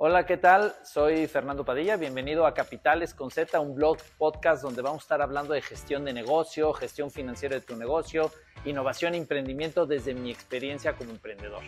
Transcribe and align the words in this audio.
Hola, 0.00 0.26
¿qué 0.26 0.36
tal? 0.36 0.76
Soy 0.84 1.26
Fernando 1.26 1.64
Padilla. 1.64 1.96
Bienvenido 1.96 2.46
a 2.46 2.54
Capitales 2.54 3.14
con 3.14 3.32
Z, 3.32 3.58
un 3.58 3.74
blog 3.74 3.98
podcast 4.16 4.62
donde 4.62 4.80
vamos 4.80 5.02
a 5.02 5.04
estar 5.06 5.22
hablando 5.22 5.54
de 5.54 5.60
gestión 5.60 6.04
de 6.04 6.12
negocio, 6.12 6.72
gestión 6.72 7.10
financiera 7.10 7.56
de 7.56 7.62
tu 7.62 7.74
negocio, 7.74 8.30
innovación 8.64 9.14
e 9.14 9.16
emprendimiento 9.16 9.86
desde 9.86 10.14
mi 10.14 10.30
experiencia 10.30 10.92
como 10.92 11.10
emprendedor. 11.10 11.64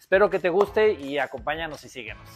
Espero 0.00 0.30
que 0.30 0.38
te 0.38 0.48
guste 0.48 0.92
y 0.92 1.18
acompáñanos 1.18 1.84
y 1.84 1.90
síguenos. 1.90 2.26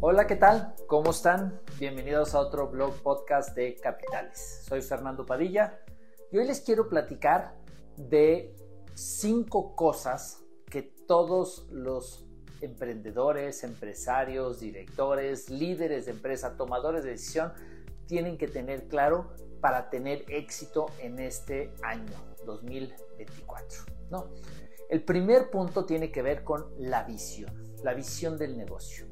Hola, 0.00 0.26
¿qué 0.26 0.34
tal? 0.34 0.74
¿Cómo 0.88 1.12
están? 1.12 1.60
Bienvenidos 1.78 2.34
a 2.34 2.40
otro 2.40 2.66
blog 2.66 3.00
podcast 3.04 3.54
de 3.54 3.76
Capitales. 3.76 4.64
Soy 4.66 4.82
Fernando 4.82 5.24
Padilla 5.24 5.78
y 6.32 6.38
hoy 6.38 6.46
les 6.48 6.60
quiero 6.60 6.88
platicar 6.88 7.54
de 7.96 8.52
cinco 8.96 9.76
cosas 9.76 10.42
que 10.70 10.82
todos 10.82 11.68
los 11.70 12.26
emprendedores, 12.62 13.62
empresarios, 13.62 14.60
directores, 14.60 15.50
líderes 15.50 16.06
de 16.06 16.12
empresa, 16.12 16.56
tomadores 16.56 17.04
de 17.04 17.10
decisión 17.10 17.52
tienen 18.06 18.38
que 18.38 18.48
tener 18.48 18.88
claro 18.88 19.34
para 19.60 19.90
tener 19.90 20.24
éxito 20.28 20.86
en 20.98 21.18
este 21.18 21.74
año 21.82 22.14
2024. 22.46 23.82
¿no? 24.10 24.30
El 24.88 25.02
primer 25.02 25.50
punto 25.50 25.84
tiene 25.84 26.10
que 26.10 26.22
ver 26.22 26.42
con 26.42 26.66
la 26.78 27.04
visión, 27.04 27.52
la 27.84 27.92
visión 27.92 28.38
del 28.38 28.56
negocio. 28.56 29.06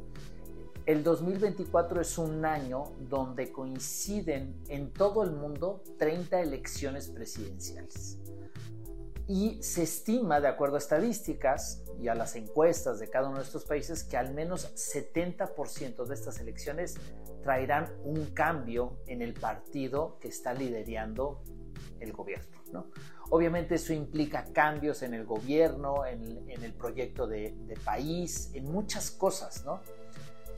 El 0.87 1.03
2024 1.03 2.01
es 2.01 2.17
un 2.19 2.45
año 2.45 2.85
donde 3.01 3.53
coinciden 3.53 4.63
en 4.69 4.93
todo 4.93 5.23
el 5.23 5.33
mundo 5.33 5.83
30 5.99 6.41
elecciones 6.41 7.09
presidenciales. 7.09 8.19
Y 9.27 9.63
se 9.63 9.85
estima, 9.85 10.41
de 10.41 10.49
acuerdo 10.49 10.77
a 10.77 10.79
estadísticas 10.79 11.83
y 11.99 12.09
a 12.09 12.15
las 12.15 12.37
encuestas 12.37 12.99
de 12.99 13.09
cada 13.09 13.29
uno 13.29 13.39
de 13.39 13.45
estos 13.45 13.65
países, 13.65 14.05
que 14.05 14.17
al 14.17 14.35
menos 14.35 14.75
70% 14.75 16.05
de 16.05 16.15
estas 16.15 16.41
elecciones 16.41 16.97
traerán 17.43 17.95
un 18.05 18.27
cambio 18.27 18.99
en 19.07 19.23
el 19.23 19.35
partido 19.35 20.19
que 20.21 20.29
está 20.29 20.53
liderando 20.53 21.43
el 22.01 22.13
gobierno. 22.13 22.63
¿no? 22.73 22.91
Obviamente 23.31 23.77
eso 23.77 23.93
implica 23.93 24.45
cambios 24.53 25.03
en 25.03 25.15
el 25.15 25.25
gobierno, 25.25 26.05
en, 26.05 26.49
el 26.49 26.73
proyecto 26.75 27.27
de, 27.27 27.55
de, 27.67 27.77
país, 27.77 28.51
en 28.53 28.71
muchas 28.71 29.11
cosas. 29.11 29.65
¿no? 29.65 29.81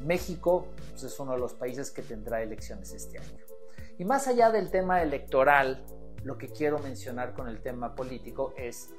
México 0.01 0.67
pues, 0.91 1.05
es 1.05 1.21
uno 1.21 1.33
de 1.33 1.39
los 1.39 1.55
países 1.55 1.91
que 1.91 2.03
tendrá 2.03 2.43
elecciones 2.43 2.93
este 2.93 3.19
año. 3.19 3.39
Y 3.99 4.05
más 4.05 4.29
allá 4.29 4.51
del 4.51 4.71
tema 4.71 5.03
electoral, 5.03 5.85
lo 6.27 6.37
que 6.37 6.49
quiero 6.49 6.81
mencionar 6.81 7.35
con 7.35 7.47
el 7.49 7.61
tema 7.61 7.95
político 7.95 8.53
es 8.57 8.91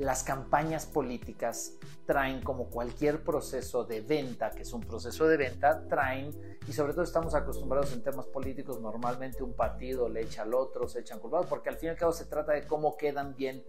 las 0.00 0.24
campañas 0.24 0.84
políticas 0.84 1.74
traen 2.06 2.42
como 2.42 2.70
cualquier 2.70 3.22
proceso 3.22 3.84
de 3.84 4.00
venta, 4.00 4.50
que 4.50 4.62
es 4.62 4.72
un 4.72 4.80
proceso 4.80 5.28
de 5.28 5.36
venta, 5.36 5.86
traen, 5.86 6.58
y 6.66 6.72
sobre 6.72 6.92
todo 6.92 7.04
estamos 7.04 7.34
acostumbrados 7.34 7.92
en 7.92 8.02
temas 8.02 8.26
políticos, 8.26 8.80
normalmente 8.80 9.44
un 9.44 9.52
partido 9.52 10.08
le 10.08 10.22
echa 10.22 10.42
al 10.42 10.54
otro, 10.54 10.88
se 10.88 11.00
echan 11.00 11.20
culpados, 11.20 11.46
porque 11.46 11.68
al 11.68 11.76
fin 11.76 11.88
y 11.88 11.90
al 11.90 11.96
cabo 11.96 12.12
se 12.12 12.24
trata 12.24 12.52
de 12.52 12.66
cómo 12.66 12.96
quedan 12.96 13.36
bien 13.36 13.62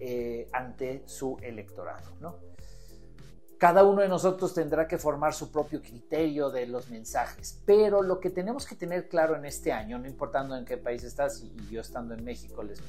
eh, 0.00 0.48
ante 0.52 1.04
su 1.06 1.36
electorado, 1.42 2.10
¿no? 2.20 2.55
Cada 3.58 3.84
uno 3.84 4.02
de 4.02 4.08
nosotros 4.08 4.52
tendrá 4.52 4.86
que 4.86 4.98
formar 4.98 5.32
su 5.32 5.50
propio 5.50 5.80
criterio 5.80 6.50
de 6.50 6.66
los 6.66 6.90
mensajes, 6.90 7.58
pero 7.64 8.02
lo 8.02 8.20
que 8.20 8.28
tenemos 8.28 8.66
que 8.66 8.74
tener 8.74 9.08
claro 9.08 9.34
en 9.34 9.46
este 9.46 9.72
año, 9.72 9.98
no 9.98 10.06
importando 10.06 10.56
en 10.56 10.66
qué 10.66 10.76
país 10.76 11.04
estás, 11.04 11.42
y 11.42 11.54
yo 11.70 11.80
estando 11.80 12.12
en 12.12 12.22
México 12.22 12.62
les 12.62 12.82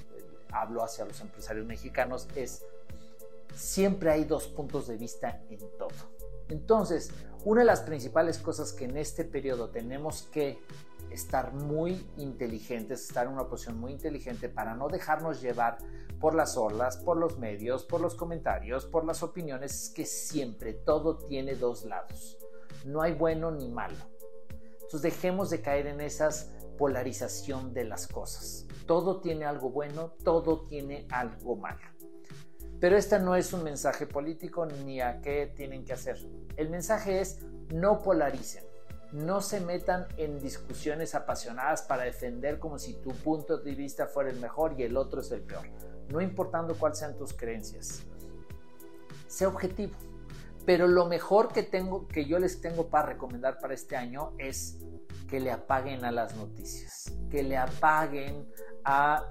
hablo 0.52 0.84
hacia 0.84 1.06
los 1.06 1.22
empresarios 1.22 1.66
mexicanos, 1.66 2.28
es 2.36 2.66
siempre 3.56 4.12
hay 4.12 4.26
dos 4.26 4.48
puntos 4.48 4.88
de 4.88 4.98
vista 4.98 5.42
en 5.50 5.60
todo. 5.78 5.90
Entonces, 6.50 7.12
una 7.46 7.62
de 7.62 7.66
las 7.66 7.82
principales 7.82 8.38
cosas 8.38 8.74
que 8.74 8.86
en 8.86 8.98
este 8.98 9.24
periodo 9.24 9.70
tenemos 9.70 10.24
que 10.24 10.60
estar 11.10 11.54
muy 11.54 12.06
inteligentes, 12.18 13.08
estar 13.08 13.28
en 13.28 13.34
una 13.34 13.48
posición 13.48 13.80
muy 13.80 13.94
inteligente 13.94 14.50
para 14.50 14.76
no 14.76 14.90
dejarnos 14.90 15.42
llevar 15.42 15.78
por 16.20 16.36
las 16.36 16.58
olas, 16.58 16.98
por 16.98 17.18
los 17.18 17.38
medios, 17.38 17.84
por 17.84 18.02
los 18.02 18.16
comentarios, 18.16 18.86
por 18.86 19.06
las 19.06 19.24
opiniones, 19.24 19.84
es 19.84 19.90
que 19.90 20.06
siempre 20.06 20.74
todo 20.74 21.18
tiene 21.18 21.56
dos 21.56 21.86
lados. 21.86 22.38
No 22.86 23.02
hay 23.02 23.14
bueno 23.14 23.52
ni 23.52 23.70
malo. 23.70 23.98
Entonces 24.74 25.02
dejemos 25.02 25.50
de 25.50 25.62
caer 25.62 25.88
en 25.88 26.02
esa 26.02 26.30
polarización 26.78 27.74
de 27.74 27.84
las 27.84 28.08
cosas. 28.08 28.66
Todo 28.86 29.20
tiene 29.20 29.46
algo 29.46 29.70
bueno, 29.70 30.14
todo 30.24 30.68
tiene 30.68 31.08
algo 31.12 31.56
malo. 31.56 31.82
Pero 32.80 32.96
este 32.96 33.20
no 33.20 33.36
es 33.36 33.54
un 33.54 33.64
mensaje 33.64 34.06
político 34.06 34.66
ni 34.66 35.02
a 35.02 35.20
qué 35.22 35.52
tienen 35.56 35.84
que 35.84 35.94
hacer. 35.94 36.18
El 36.56 36.70
mensaje 36.70 37.20
es 37.20 37.40
no 37.70 38.02
polaricen 38.02 38.68
no 39.12 39.42
se 39.42 39.62
metan 39.62 40.08
en 40.18 40.40
discusiones 40.40 41.16
apasionadas 41.16 41.82
para 41.82 42.04
defender 42.04 42.60
como 42.60 42.78
si 42.78 42.96
tu 42.96 43.12
punto 43.12 43.58
de 43.58 43.74
vista 43.74 44.08
fuera 44.08 44.30
el 44.30 44.40
mejor 44.40 44.76
y 44.78 44.84
el 44.84 44.98
otro 44.98 45.22
es 45.22 45.32
el 45.32 45.42
peor, 45.42 45.68
no 46.10 46.22
importando 46.22 46.76
cuáles 46.76 47.00
sean 47.00 47.18
tus 47.18 47.34
creencias. 47.34 48.04
Sé 49.28 49.46
objetivo. 49.46 49.94
Pero 50.66 50.88
lo 50.88 51.06
mejor 51.06 51.54
que 51.54 51.64
tengo 51.64 52.08
que 52.08 52.26
yo 52.26 52.40
les 52.40 52.60
tengo 52.60 52.88
para 52.88 53.10
recomendar 53.10 53.60
para 53.60 53.74
este 53.74 53.96
año 53.96 54.34
es 54.38 54.80
que 55.30 55.40
le 55.40 55.52
apaguen 55.52 56.04
a 56.04 56.12
las 56.12 56.36
noticias, 56.36 57.14
que 57.30 57.44
le 57.44 57.58
apaguen 57.58 58.50
a 58.84 59.26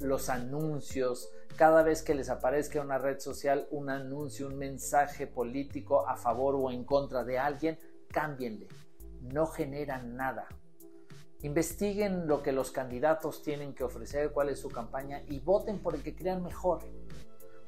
los 0.00 0.28
anuncios, 0.28 1.30
cada 1.56 1.82
vez 1.82 2.02
que 2.02 2.14
les 2.14 2.28
aparezca 2.28 2.78
en 2.78 2.86
una 2.86 2.98
red 2.98 3.18
social 3.20 3.66
un 3.70 3.90
anuncio, 3.90 4.48
un 4.48 4.58
mensaje 4.58 5.26
político 5.26 6.08
a 6.08 6.16
favor 6.16 6.54
o 6.56 6.70
en 6.70 6.84
contra 6.84 7.22
de 7.22 7.38
alguien, 7.38 7.78
cámbienle 8.10 8.66
no 9.20 9.46
generan 9.46 10.16
nada. 10.16 10.46
Investiguen 11.42 12.26
lo 12.26 12.42
que 12.42 12.52
los 12.52 12.70
candidatos 12.70 13.42
tienen 13.42 13.74
que 13.74 13.84
ofrecer, 13.84 14.30
cuál 14.32 14.50
es 14.50 14.60
su 14.60 14.68
campaña 14.68 15.22
y 15.28 15.40
voten 15.40 15.78
por 15.78 15.94
el 15.94 16.02
que 16.02 16.14
crean 16.14 16.42
mejor. 16.42 16.80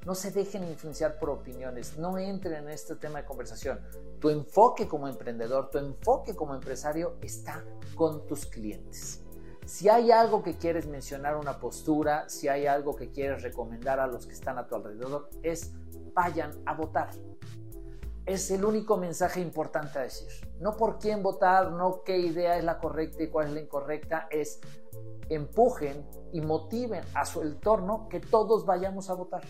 No 0.04 0.14
se 0.14 0.30
dejen 0.30 0.64
influenciar 0.64 1.18
por 1.18 1.30
opiniones, 1.30 1.96
no 1.96 2.18
entren 2.18 2.64
en 2.64 2.68
este 2.68 2.96
tema 2.96 3.20
de 3.20 3.24
conversación. 3.24 3.80
Tu 4.20 4.30
enfoque 4.30 4.88
como 4.88 5.08
emprendedor, 5.08 5.70
tu 5.70 5.78
enfoque 5.78 6.34
como 6.34 6.54
empresario 6.54 7.16
está 7.22 7.64
con 7.94 8.26
tus 8.26 8.46
clientes. 8.46 9.22
Si 9.64 9.88
hay 9.88 10.10
algo 10.10 10.42
que 10.42 10.56
quieres 10.56 10.86
mencionar, 10.86 11.36
una 11.36 11.58
postura, 11.58 12.28
si 12.28 12.48
hay 12.48 12.66
algo 12.66 12.96
que 12.96 13.10
quieres 13.10 13.42
recomendar 13.42 14.00
a 14.00 14.08
los 14.08 14.26
que 14.26 14.34
están 14.34 14.58
a 14.58 14.66
tu 14.66 14.74
alrededor, 14.74 15.30
es 15.42 15.72
vayan 16.12 16.50
a 16.66 16.74
votar 16.74 17.10
es 18.26 18.50
el 18.50 18.64
único 18.64 18.96
mensaje 18.96 19.40
importante 19.40 19.98
a 19.98 20.02
decir. 20.02 20.28
No 20.60 20.76
por 20.76 20.98
quién 20.98 21.22
votar, 21.22 21.72
no 21.72 22.02
qué 22.04 22.18
idea 22.18 22.56
es 22.56 22.64
la 22.64 22.78
correcta 22.78 23.22
y 23.22 23.28
cuál 23.28 23.48
es 23.48 23.52
la 23.54 23.60
incorrecta, 23.60 24.28
es 24.30 24.60
empujen 25.28 26.06
y 26.32 26.40
motiven 26.40 27.02
a 27.14 27.24
su 27.24 27.42
entorno 27.42 28.08
que 28.08 28.20
todos 28.20 28.64
vayamos 28.64 29.10
a 29.10 29.14
votar. 29.14 29.42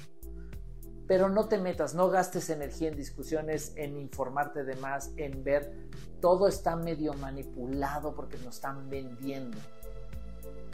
Pero 1.06 1.28
no 1.28 1.48
te 1.48 1.58
metas, 1.58 1.94
no 1.94 2.08
gastes 2.08 2.48
energía 2.48 2.88
en 2.88 2.96
discusiones, 2.96 3.72
en 3.76 3.98
informarte 3.98 4.64
de 4.64 4.76
más, 4.76 5.12
en 5.16 5.44
ver. 5.44 5.88
Todo 6.20 6.48
está 6.48 6.76
medio 6.76 7.12
manipulado 7.14 8.14
porque 8.14 8.38
nos 8.38 8.54
están 8.54 8.88
vendiendo. 8.88 9.58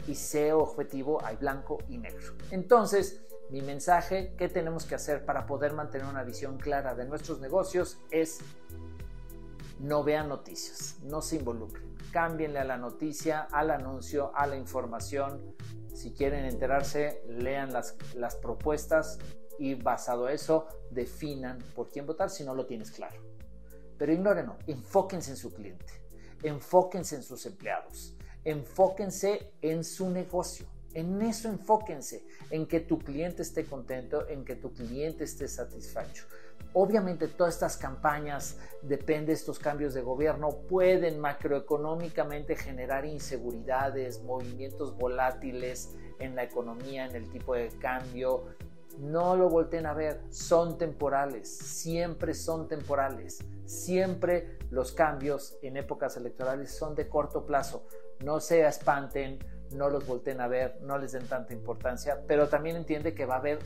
Y 0.07 0.15
sé 0.15 0.53
objetivo, 0.53 1.19
hay 1.23 1.35
blanco 1.35 1.79
y 1.89 1.97
negro. 1.97 2.33
Entonces, 2.51 3.21
mi 3.49 3.61
mensaje, 3.61 4.33
¿qué 4.37 4.47
tenemos 4.47 4.85
que 4.85 4.95
hacer 4.95 5.25
para 5.25 5.45
poder 5.45 5.73
mantener 5.73 6.07
una 6.07 6.23
visión 6.23 6.57
clara 6.57 6.93
de 6.93 7.05
nuestros 7.05 7.39
negocios? 7.39 7.99
Es 8.11 8.39
no 9.79 10.03
vean 10.03 10.29
noticias, 10.29 10.97
no 11.03 11.21
se 11.21 11.37
involucren. 11.37 11.95
Cámbienle 12.11 12.59
a 12.59 12.63
la 12.63 12.77
noticia, 12.77 13.47
al 13.51 13.71
anuncio, 13.71 14.31
a 14.35 14.45
la 14.45 14.55
información. 14.55 15.55
Si 15.93 16.11
quieren 16.13 16.45
enterarse, 16.45 17.23
lean 17.27 17.73
las, 17.73 17.95
las 18.15 18.35
propuestas 18.35 19.17
y 19.57 19.75
basado 19.75 20.29
eso 20.29 20.67
definan 20.91 21.57
por 21.75 21.89
quién 21.89 22.05
votar 22.05 22.29
si 22.29 22.43
no 22.43 22.53
lo 22.53 22.65
tienes 22.65 22.91
claro. 22.91 23.21
Pero 23.97 24.13
ignórenlo, 24.13 24.57
enfóquense 24.67 25.31
en 25.31 25.37
su 25.37 25.53
cliente, 25.53 25.93
enfóquense 26.43 27.15
en 27.15 27.23
sus 27.23 27.45
empleados, 27.45 28.15
enfóquense 28.43 29.53
en 29.61 29.83
su 29.83 30.09
negocio 30.09 30.67
en 30.93 31.21
eso 31.21 31.49
enfóquense, 31.49 32.25
en 32.49 32.67
que 32.67 32.79
tu 32.79 32.99
cliente 32.99 33.41
esté 33.41 33.65
contento, 33.65 34.27
en 34.27 34.43
que 34.43 34.55
tu 34.55 34.73
cliente 34.73 35.23
esté 35.23 35.47
satisfecho. 35.47 36.25
Obviamente 36.73 37.27
todas 37.27 37.55
estas 37.55 37.77
campañas, 37.77 38.57
depende 38.83 39.27
de 39.27 39.33
estos 39.33 39.57
cambios 39.57 39.93
de 39.93 40.01
gobierno, 40.01 40.49
pueden 40.67 41.19
macroeconómicamente 41.19 42.55
generar 42.55 43.05
inseguridades, 43.05 44.21
movimientos 44.23 44.95
volátiles 44.95 45.95
en 46.19 46.35
la 46.35 46.43
economía, 46.43 47.05
en 47.05 47.15
el 47.15 47.29
tipo 47.29 47.55
de 47.55 47.69
cambio. 47.79 48.45
No 48.99 49.35
lo 49.35 49.49
volteen 49.49 49.85
a 49.85 49.93
ver, 49.93 50.21
son 50.29 50.77
temporales, 50.77 51.49
siempre 51.49 52.33
son 52.33 52.67
temporales. 52.67 53.39
Siempre 53.65 54.57
los 54.71 54.91
cambios 54.91 55.57
en 55.61 55.77
épocas 55.77 56.17
electorales 56.17 56.75
son 56.75 56.95
de 56.95 57.07
corto 57.07 57.45
plazo. 57.45 57.85
No 58.23 58.39
se 58.39 58.67
espanten, 58.67 59.39
no 59.71 59.89
los 59.89 60.05
volteen 60.05 60.41
a 60.41 60.47
ver, 60.47 60.79
no 60.81 60.97
les 60.97 61.11
den 61.11 61.27
tanta 61.27 61.53
importancia, 61.53 62.23
pero 62.27 62.47
también 62.47 62.75
entiende 62.75 63.13
que 63.13 63.25
va 63.25 63.35
a 63.35 63.39
haber 63.39 63.59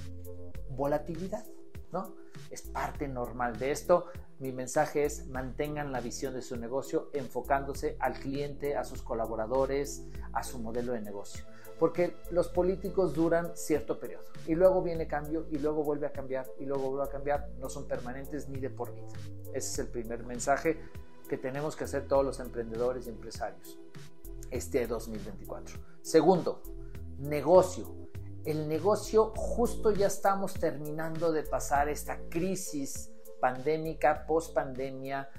volatilidad. 0.70 1.46
¿no? 1.92 2.16
Es 2.50 2.64
parte 2.64 3.08
normal 3.08 3.58
de 3.58 3.72
esto. 3.72 4.08
Mi 4.40 4.52
mensaje 4.52 5.06
es 5.06 5.28
mantengan 5.28 5.92
la 5.92 6.02
visión 6.02 6.34
de 6.34 6.42
su 6.42 6.58
negocio 6.58 7.10
enfocándose 7.14 7.96
al 8.00 8.14
cliente, 8.14 8.76
a 8.76 8.84
sus 8.84 9.02
colaboradores, 9.02 10.04
a 10.34 10.44
su 10.44 10.60
modelo 10.60 10.94
de 10.94 11.02
negocio. 11.02 11.46
Porque 11.80 12.16
los 12.32 12.50
políticos 12.50 13.14
duran 13.14 13.56
cierto 13.56 14.00
periodo 14.00 14.24
y 14.48 14.56
luego 14.56 14.82
viene 14.82 15.08
cambio 15.08 15.46
y 15.52 15.60
luego 15.60 15.84
vuelve 15.84 16.08
a 16.08 16.12
cambiar 16.12 16.48
y 16.60 16.66
luego 16.66 16.90
vuelve 16.90 17.06
a 17.06 17.12
cambiar. 17.12 17.50
No 17.60 17.70
son 17.70 17.88
permanentes 17.88 18.50
ni 18.50 18.60
de 18.60 18.70
por 18.70 18.94
vida. 18.94 19.08
Ese 19.54 19.72
es 19.72 19.80
el 19.80 19.88
primer 19.88 20.24
mensaje 20.26 20.80
que 21.30 21.38
tenemos 21.38 21.76
que 21.76 21.86
hacer 21.86 22.08
todos 22.08 22.26
los 22.26 22.40
emprendedores 22.40 23.08
y 23.08 23.10
empresarios 23.10 23.80
este 24.54 24.88
2024. 24.88 25.80
Segundo, 26.02 26.62
negocio. 27.18 27.96
El 28.46 28.68
negocio 28.68 29.34
justo 29.36 29.92
ya 29.92 30.08
estamos 30.08 30.54
terminando 30.54 31.32
de 31.32 31.44
pasar 31.44 31.90
esta 31.90 32.20
crisis 32.30 33.12
pandémica, 33.40 34.26
post 34.28 34.54
pandemia. 34.54 35.30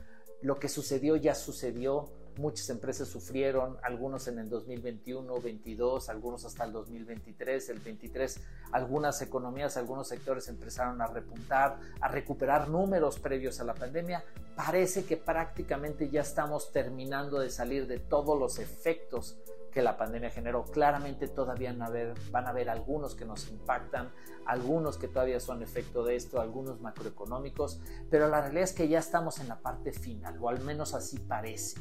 Lo 0.43 0.57
que 0.57 0.69
sucedió 0.69 1.17
ya 1.17 1.35
sucedió 1.35 2.11
Muchas 2.37 2.69
empresas 2.71 3.09
sufrieron, 3.09 3.79
algunos 3.83 4.27
en 4.27 4.41
el 4.41 4.49
2021, 4.49 5.41
22, 5.41 6.09
algunos 6.09 6.45
hasta 6.45 6.65
el 6.65 6.73
2023, 6.73 7.69
el 7.69 7.79
23. 7.79 8.41
Algunas 8.73 9.23
economías, 9.23 9.77
algunos 9.77 10.09
sectores 10.09 10.49
empezaron 10.49 11.01
a 11.01 11.07
repuntar, 11.07 11.79
a 12.01 12.09
recuperar 12.09 12.69
números 12.69 13.21
previos 13.21 13.61
a 13.61 13.65
la 13.65 13.75
pandemia. 13.75 14.25
Parece 14.57 15.05
que 15.05 15.17
prácticamente 15.17 16.11
ya 16.11 16.23
estamos 16.23 16.73
terminando 16.73 17.39
de 17.39 17.51
salir 17.51 17.87
de 17.87 18.01
todos 18.01 18.39
los 18.39 18.59
efectos 18.59 19.39
que 19.75 19.83
la 19.83 19.97
pandemia 19.97 20.31
generó. 20.31 20.65
Claramente 20.65 21.29
todavía 21.29 21.73
van 21.73 21.83
a, 21.83 21.87
haber, 21.87 22.15
van 22.31 22.47
a 22.47 22.51
haber 22.51 22.71
algunos 22.71 23.15
que 23.15 23.25
nos 23.25 23.49
impactan, 23.49 24.11
algunos 24.47 24.97
que 24.97 25.09
todavía 25.09 25.41
son 25.41 25.63
efecto 25.63 26.05
de 26.05 26.17
esto, 26.17 26.41
algunos 26.41 26.81
macroeconómicos, 26.81 27.81
pero 28.09 28.29
la 28.29 28.41
realidad 28.41 28.65
es 28.65 28.73
que 28.73 28.89
ya 28.89 29.01
estamos 29.01 29.41
en 29.41 29.49
la 29.49 29.61
parte 29.61 29.93
final, 29.93 30.39
o 30.41 30.49
al 30.49 30.61
menos 30.61 30.95
así 30.95 31.19
parece 31.19 31.77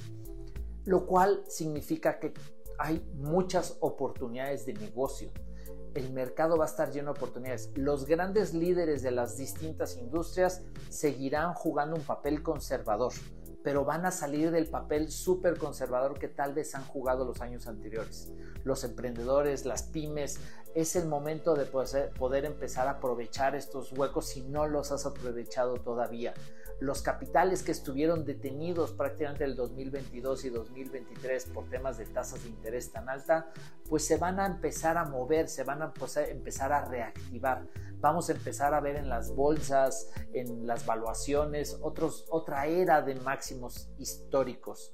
lo 0.86 1.06
cual 1.06 1.44
significa 1.48 2.20
que 2.20 2.34
hay 2.78 3.06
muchas 3.16 3.78
oportunidades 3.80 4.66
de 4.66 4.74
negocio. 4.74 5.32
El 5.94 6.12
mercado 6.12 6.58
va 6.58 6.66
a 6.66 6.68
estar 6.68 6.92
lleno 6.92 7.14
de 7.14 7.20
oportunidades. 7.20 7.70
Los 7.76 8.06
grandes 8.06 8.54
líderes 8.54 9.04
de 9.04 9.12
las 9.12 9.38
distintas 9.38 9.96
industrias 9.98 10.64
seguirán 10.90 11.54
jugando 11.54 11.96
un 11.96 12.02
papel 12.02 12.42
conservador, 12.42 13.14
pero 13.64 13.86
van 13.86 14.06
a 14.06 14.12
salir 14.12 14.52
del 14.52 14.68
papel 14.68 15.12
súper 15.12 15.58
conservador 15.58 16.18
que 16.18 16.28
tal 16.28 16.54
vez 16.54 16.74
han 16.74 16.84
jugado 16.86 17.26
los 17.26 17.42
años 17.42 17.68
anteriores. 17.68 18.34
Los 18.64 18.84
emprendedores, 18.84 19.66
las 19.66 19.84
pymes, 19.84 20.40
es 20.74 20.96
el 20.96 21.08
momento 21.08 21.54
de 21.54 21.66
poder 21.66 22.46
empezar 22.46 22.88
a 22.88 22.92
aprovechar 22.92 23.56
estos 23.56 23.94
huecos 23.94 24.26
si 24.26 24.42
no 24.42 24.68
los 24.68 24.92
has 24.92 25.06
aprovechado 25.06 25.76
todavía 25.76 26.34
los 26.84 27.02
capitales 27.02 27.64
que 27.64 27.72
estuvieron 27.72 28.26
detenidos 28.26 28.92
prácticamente 28.92 29.46
el 29.46 29.56
2022 29.56 30.44
y 30.44 30.50
2023 30.50 31.46
por 31.46 31.70
temas 31.70 31.98
de 31.98 32.06
tasas 32.06 32.44
de 32.44 32.50
interés 32.50 32.92
tan 32.92 33.08
alta, 33.08 33.48
pues 33.90 34.06
se 34.06 34.18
van 34.18 34.38
a 34.42 34.46
empezar 34.46 34.98
a 34.98 35.06
mover, 35.06 35.48
se 35.48 35.64
van 35.64 35.82
a 35.82 35.94
empezar 36.30 36.74
a 36.74 36.84
reactivar. 36.84 37.66
Vamos 38.02 38.30
a 38.30 38.34
empezar 38.34 38.74
a 38.74 38.82
ver 38.82 38.98
en 38.98 39.08
las 39.08 39.34
bolsas, 39.34 40.12
en 40.34 40.68
las 40.68 40.86
valuaciones, 40.86 41.80
otra 41.82 42.68
era 42.68 43.02
de 43.02 43.16
máximos 43.16 43.88
históricos 43.98 44.94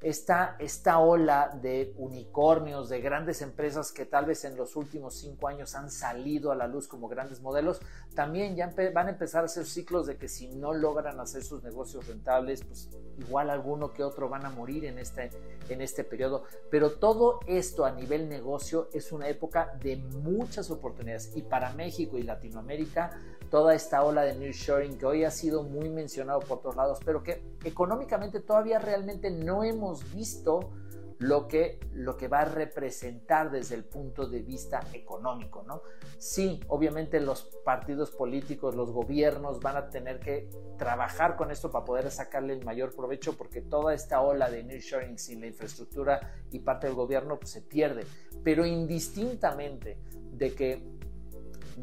esta, 0.00 0.56
esta 0.58 1.00
ola 1.00 1.58
de 1.60 1.92
unicornios, 1.96 2.88
de 2.88 3.00
grandes 3.00 3.42
empresas 3.42 3.90
que 3.90 4.06
tal 4.06 4.26
vez 4.26 4.44
en 4.44 4.56
los 4.56 4.76
últimos 4.76 5.14
cinco 5.14 5.48
años 5.48 5.74
han 5.74 5.90
salido 5.90 6.52
a 6.52 6.54
la 6.54 6.68
luz 6.68 6.86
como 6.86 7.08
grandes 7.08 7.40
modelos, 7.40 7.80
también 8.14 8.54
ya 8.54 8.72
van 8.94 9.08
a 9.08 9.10
empezar 9.10 9.42
a 9.42 9.46
hacer 9.46 9.66
ciclos 9.66 10.06
de 10.06 10.16
que 10.16 10.28
si 10.28 10.48
no 10.48 10.72
logran 10.72 11.18
hacer 11.20 11.42
sus 11.42 11.62
negocios 11.62 12.06
rentables, 12.06 12.64
pues 12.64 12.88
igual 13.18 13.50
alguno 13.50 13.92
que 13.92 14.04
otro 14.04 14.28
van 14.28 14.46
a 14.46 14.50
morir 14.50 14.84
en 14.84 14.98
este, 14.98 15.30
en 15.68 15.80
este 15.80 16.04
periodo. 16.04 16.44
Pero 16.70 16.92
todo 16.92 17.40
esto 17.46 17.84
a 17.84 17.90
nivel 17.90 18.28
negocio 18.28 18.88
es 18.92 19.10
una 19.12 19.28
época 19.28 19.72
de 19.82 19.96
muchas 19.96 20.70
oportunidades 20.70 21.32
y 21.34 21.42
para 21.42 21.72
México 21.72 22.18
y 22.18 22.22
Latinoamérica 22.22 23.18
toda 23.50 23.74
esta 23.74 24.02
ola 24.02 24.22
de 24.22 24.34
nearshoring 24.34 24.98
que 24.98 25.06
hoy 25.06 25.24
ha 25.24 25.30
sido 25.30 25.62
muy 25.62 25.88
mencionado 25.88 26.40
por 26.40 26.60
todos 26.60 26.76
lados, 26.76 26.98
pero 27.04 27.22
que 27.22 27.42
económicamente 27.64 28.40
todavía 28.40 28.78
realmente 28.78 29.30
no 29.30 29.64
hemos 29.64 30.12
visto 30.14 30.70
lo 31.18 31.48
que, 31.48 31.80
lo 31.92 32.16
que 32.16 32.28
va 32.28 32.40
a 32.40 32.44
representar 32.44 33.50
desde 33.50 33.74
el 33.74 33.84
punto 33.84 34.28
de 34.28 34.40
vista 34.40 34.80
económico, 34.92 35.64
¿no? 35.66 35.82
Sí, 36.18 36.60
obviamente 36.68 37.20
los 37.20 37.42
partidos 37.64 38.12
políticos, 38.12 38.76
los 38.76 38.92
gobiernos 38.92 39.60
van 39.60 39.76
a 39.76 39.88
tener 39.90 40.20
que 40.20 40.48
trabajar 40.76 41.36
con 41.36 41.50
esto 41.50 41.72
para 41.72 41.84
poder 41.84 42.10
sacarle 42.10 42.54
el 42.54 42.64
mayor 42.64 42.94
provecho 42.94 43.36
porque 43.36 43.60
toda 43.60 43.94
esta 43.94 44.20
ola 44.20 44.48
de 44.48 44.62
nearshoring 44.62 45.18
sin 45.18 45.40
la 45.40 45.48
infraestructura 45.48 46.34
y 46.52 46.60
parte 46.60 46.86
del 46.86 46.94
gobierno 46.94 47.38
pues, 47.38 47.50
se 47.50 47.62
pierde, 47.62 48.04
pero 48.44 48.64
indistintamente 48.64 49.98
de 50.32 50.54
que 50.54 50.97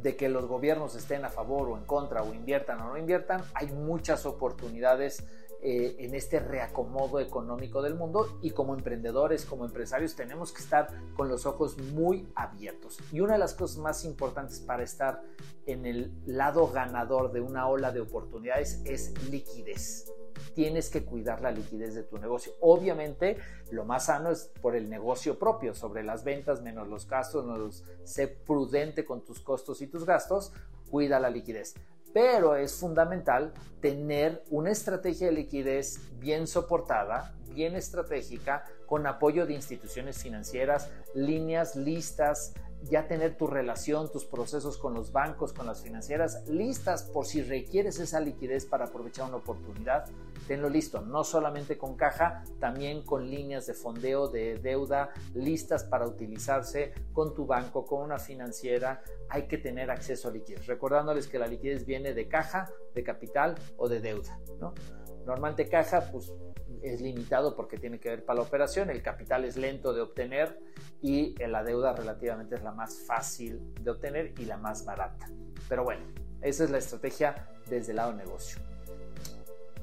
de 0.01 0.15
que 0.15 0.29
los 0.29 0.45
gobiernos 0.45 0.95
estén 0.95 1.25
a 1.25 1.29
favor 1.29 1.69
o 1.69 1.77
en 1.77 1.85
contra 1.85 2.23
o 2.23 2.33
inviertan 2.33 2.81
o 2.81 2.89
no 2.89 2.97
inviertan, 2.97 3.43
hay 3.53 3.67
muchas 3.67 4.25
oportunidades 4.25 5.23
eh, 5.61 5.95
en 5.99 6.13
este 6.13 6.39
reacomodo 6.39 7.19
económico 7.19 7.81
del 7.81 7.95
mundo 7.95 8.37
y 8.41 8.51
como 8.51 8.75
emprendedores, 8.75 9.45
como 9.45 9.65
empresarios, 9.65 10.15
tenemos 10.15 10.51
que 10.51 10.61
estar 10.61 10.89
con 11.15 11.27
los 11.27 11.45
ojos 11.45 11.77
muy 11.77 12.27
abiertos. 12.35 12.99
Y 13.11 13.21
una 13.21 13.33
de 13.33 13.39
las 13.39 13.55
cosas 13.55 13.77
más 13.77 14.05
importantes 14.05 14.59
para 14.59 14.83
estar 14.83 15.23
en 15.65 15.85
el 15.85 16.13
lado 16.25 16.67
ganador 16.67 17.31
de 17.31 17.41
una 17.41 17.67
ola 17.67 17.91
de 17.91 18.01
oportunidades 18.01 18.81
es 18.85 19.13
liquidez 19.31 20.14
tienes 20.55 20.89
que 20.89 21.03
cuidar 21.03 21.41
la 21.41 21.51
liquidez 21.51 21.93
de 21.93 22.03
tu 22.03 22.17
negocio. 22.17 22.53
Obviamente, 22.61 23.37
lo 23.71 23.83
más 23.85 24.05
sano 24.05 24.31
es 24.31 24.49
por 24.61 24.75
el 24.75 24.89
negocio 24.89 25.37
propio, 25.37 25.75
sobre 25.75 26.01
las 26.01 26.23
ventas 26.23 26.61
menos 26.61 26.87
los 26.87 27.07
gastos, 27.07 27.45
menos, 27.45 27.83
sé 28.05 28.27
prudente 28.27 29.05
con 29.05 29.23
tus 29.23 29.41
costos 29.41 29.81
y 29.81 29.87
tus 29.87 30.05
gastos, 30.05 30.53
cuida 30.89 31.19
la 31.19 31.29
liquidez. 31.29 31.75
Pero 32.13 32.55
es 32.55 32.73
fundamental 32.73 33.51
tener 33.81 34.43
una 34.49 34.71
estrategia 34.71 35.27
de 35.27 35.33
liquidez 35.33 35.99
bien 36.17 36.47
soportada, 36.47 37.35
bien 37.53 37.75
estratégica, 37.75 38.63
con 38.85 39.05
apoyo 39.07 39.45
de 39.45 39.53
instituciones 39.53 40.21
financieras, 40.21 40.89
líneas 41.13 41.75
listas, 41.75 42.53
ya 42.89 43.07
tener 43.07 43.35
tu 43.37 43.47
relación, 43.47 44.11
tus 44.11 44.25
procesos 44.25 44.77
con 44.77 44.93
los 44.93 45.11
bancos, 45.11 45.53
con 45.53 45.65
las 45.65 45.81
financieras 45.81 46.47
listas 46.47 47.03
por 47.03 47.25
si 47.25 47.41
requieres 47.41 47.99
esa 47.99 48.19
liquidez 48.19 48.65
para 48.65 48.85
aprovechar 48.85 49.27
una 49.27 49.37
oportunidad. 49.37 50.05
Tenlo 50.47 50.69
listo, 50.69 51.01
no 51.01 51.23
solamente 51.23 51.77
con 51.77 51.95
caja, 51.95 52.43
también 52.59 53.03
con 53.03 53.29
líneas 53.29 53.65
de 53.65 53.73
fondeo 53.73 54.27
de 54.27 54.57
deuda 54.59 55.09
listas 55.33 55.83
para 55.83 56.07
utilizarse 56.07 56.93
con 57.13 57.33
tu 57.33 57.45
banco, 57.45 57.85
con 57.85 58.03
una 58.03 58.19
financiera. 58.19 59.01
Hay 59.29 59.47
que 59.47 59.57
tener 59.57 59.89
acceso 59.89 60.29
a 60.29 60.31
liquidez. 60.31 60.67
Recordándoles 60.67 61.27
que 61.27 61.39
la 61.39 61.47
liquidez 61.47 61.85
viene 61.85 62.13
de 62.13 62.27
caja, 62.27 62.69
de 62.93 63.03
capital 63.03 63.55
o 63.77 63.89
de 63.89 63.99
deuda. 63.99 64.39
¿no? 64.59 64.73
Normalmente 65.25 65.67
caja, 65.67 66.09
pues 66.11 66.31
es 66.89 67.01
limitado 67.01 67.55
porque 67.55 67.77
tiene 67.77 67.99
que 67.99 68.09
ver 68.09 68.25
para 68.25 68.37
la 68.37 68.43
operación, 68.43 68.89
el 68.89 69.01
capital 69.01 69.45
es 69.45 69.57
lento 69.57 69.93
de 69.93 70.01
obtener 70.01 70.59
y 71.01 71.35
la 71.45 71.63
deuda 71.63 71.93
relativamente 71.93 72.55
es 72.55 72.63
la 72.63 72.71
más 72.71 72.99
fácil 73.05 73.73
de 73.81 73.91
obtener 73.91 74.33
y 74.39 74.45
la 74.45 74.57
más 74.57 74.85
barata. 74.85 75.27
Pero 75.67 75.83
bueno, 75.83 76.05
esa 76.41 76.63
es 76.63 76.69
la 76.69 76.77
estrategia 76.77 77.49
desde 77.67 77.91
el 77.91 77.97
lado 77.97 78.13
negocio. 78.13 78.59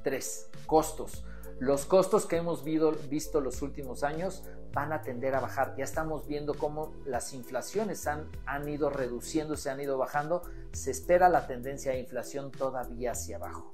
3. 0.02 0.50
Costos. 0.66 1.24
Los 1.58 1.84
costos 1.84 2.26
que 2.26 2.36
hemos 2.36 2.64
visto 2.64 3.40
los 3.40 3.62
últimos 3.62 4.02
años 4.02 4.42
van 4.72 4.92
a 4.92 5.02
tender 5.02 5.34
a 5.34 5.40
bajar. 5.40 5.74
Ya 5.76 5.84
estamos 5.84 6.26
viendo 6.26 6.54
cómo 6.54 6.94
las 7.04 7.32
inflaciones 7.34 8.06
han, 8.06 8.28
han 8.46 8.68
ido 8.68 8.90
reduciéndose, 8.90 9.70
han 9.70 9.80
ido 9.80 9.98
bajando. 9.98 10.42
Se 10.72 10.90
espera 10.90 11.28
la 11.28 11.46
tendencia 11.46 11.92
de 11.92 12.00
inflación 12.00 12.50
todavía 12.50 13.12
hacia 13.12 13.36
abajo. 13.36 13.70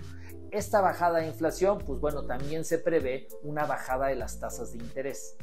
Esta 0.50 0.80
bajada 0.80 1.18
de 1.18 1.26
inflación, 1.26 1.78
pues 1.78 2.00
bueno, 2.00 2.24
también 2.24 2.64
se 2.64 2.78
prevé 2.78 3.28
una 3.42 3.66
bajada 3.66 4.06
de 4.06 4.16
las 4.16 4.40
tasas 4.40 4.72
de 4.72 4.78
interés. 4.78 5.36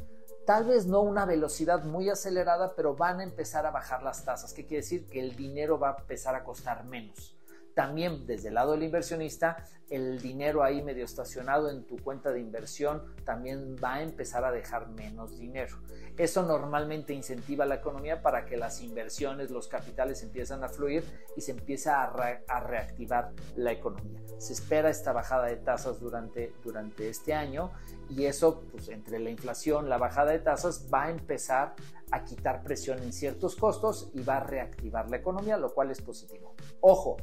Tal 0.44 0.64
vez 0.64 0.86
no 0.86 1.00
una 1.00 1.24
velocidad 1.24 1.84
muy 1.84 2.08
acelerada, 2.08 2.74
pero 2.74 2.96
van 2.96 3.20
a 3.20 3.22
empezar 3.22 3.66
a 3.66 3.70
bajar 3.70 4.02
las 4.02 4.24
tasas. 4.24 4.52
¿Qué 4.52 4.66
quiere 4.66 4.82
decir? 4.82 5.06
Que 5.08 5.20
el 5.20 5.36
dinero 5.36 5.78
va 5.78 5.90
a 5.90 5.96
empezar 6.00 6.34
a 6.34 6.42
costar 6.42 6.84
menos. 6.84 7.35
También 7.76 8.26
desde 8.26 8.48
el 8.48 8.54
lado 8.54 8.72
del 8.72 8.84
inversionista, 8.84 9.58
el 9.90 10.18
dinero 10.22 10.64
ahí 10.64 10.82
medio 10.82 11.04
estacionado 11.04 11.68
en 11.68 11.84
tu 11.84 11.98
cuenta 11.98 12.32
de 12.32 12.40
inversión 12.40 13.02
también 13.22 13.76
va 13.76 13.96
a 13.96 14.02
empezar 14.02 14.46
a 14.46 14.50
dejar 14.50 14.88
menos 14.88 15.38
dinero. 15.38 15.76
Eso 16.16 16.42
normalmente 16.42 17.12
incentiva 17.12 17.66
la 17.66 17.74
economía 17.74 18.22
para 18.22 18.46
que 18.46 18.56
las 18.56 18.80
inversiones, 18.80 19.50
los 19.50 19.68
capitales 19.68 20.22
empiezan 20.22 20.64
a 20.64 20.70
fluir 20.70 21.04
y 21.36 21.42
se 21.42 21.50
empieza 21.50 22.02
a, 22.02 22.60
reactivar 22.60 23.32
la 23.56 23.72
economía. 23.72 24.22
Se 24.38 24.54
espera 24.54 24.88
esta 24.88 25.12
bajada 25.12 25.44
de 25.44 25.56
tasas 25.56 26.00
durante, 26.00 26.54
durante 26.64 27.10
este 27.10 27.34
año 27.34 27.72
y 28.08 28.24
eso, 28.24 28.62
pues 28.72 28.88
entre 28.88 29.18
la 29.18 29.28
inflación, 29.28 29.90
la 29.90 29.98
bajada 29.98 30.32
de 30.32 30.38
tasas, 30.38 30.88
va 30.92 31.04
a 31.04 31.10
empezar 31.10 31.74
a 32.10 32.24
quitar 32.24 32.62
presión 32.62 33.02
en 33.02 33.12
ciertos 33.12 33.54
costos 33.54 34.08
y 34.14 34.22
va 34.22 34.38
a 34.38 34.44
reactivar 34.44 35.10
la 35.10 35.18
economía, 35.18 35.58
lo 35.58 35.74
cual 35.74 35.90
es 35.90 36.00
positivo. 36.00 36.54
Ojo, 36.80 37.18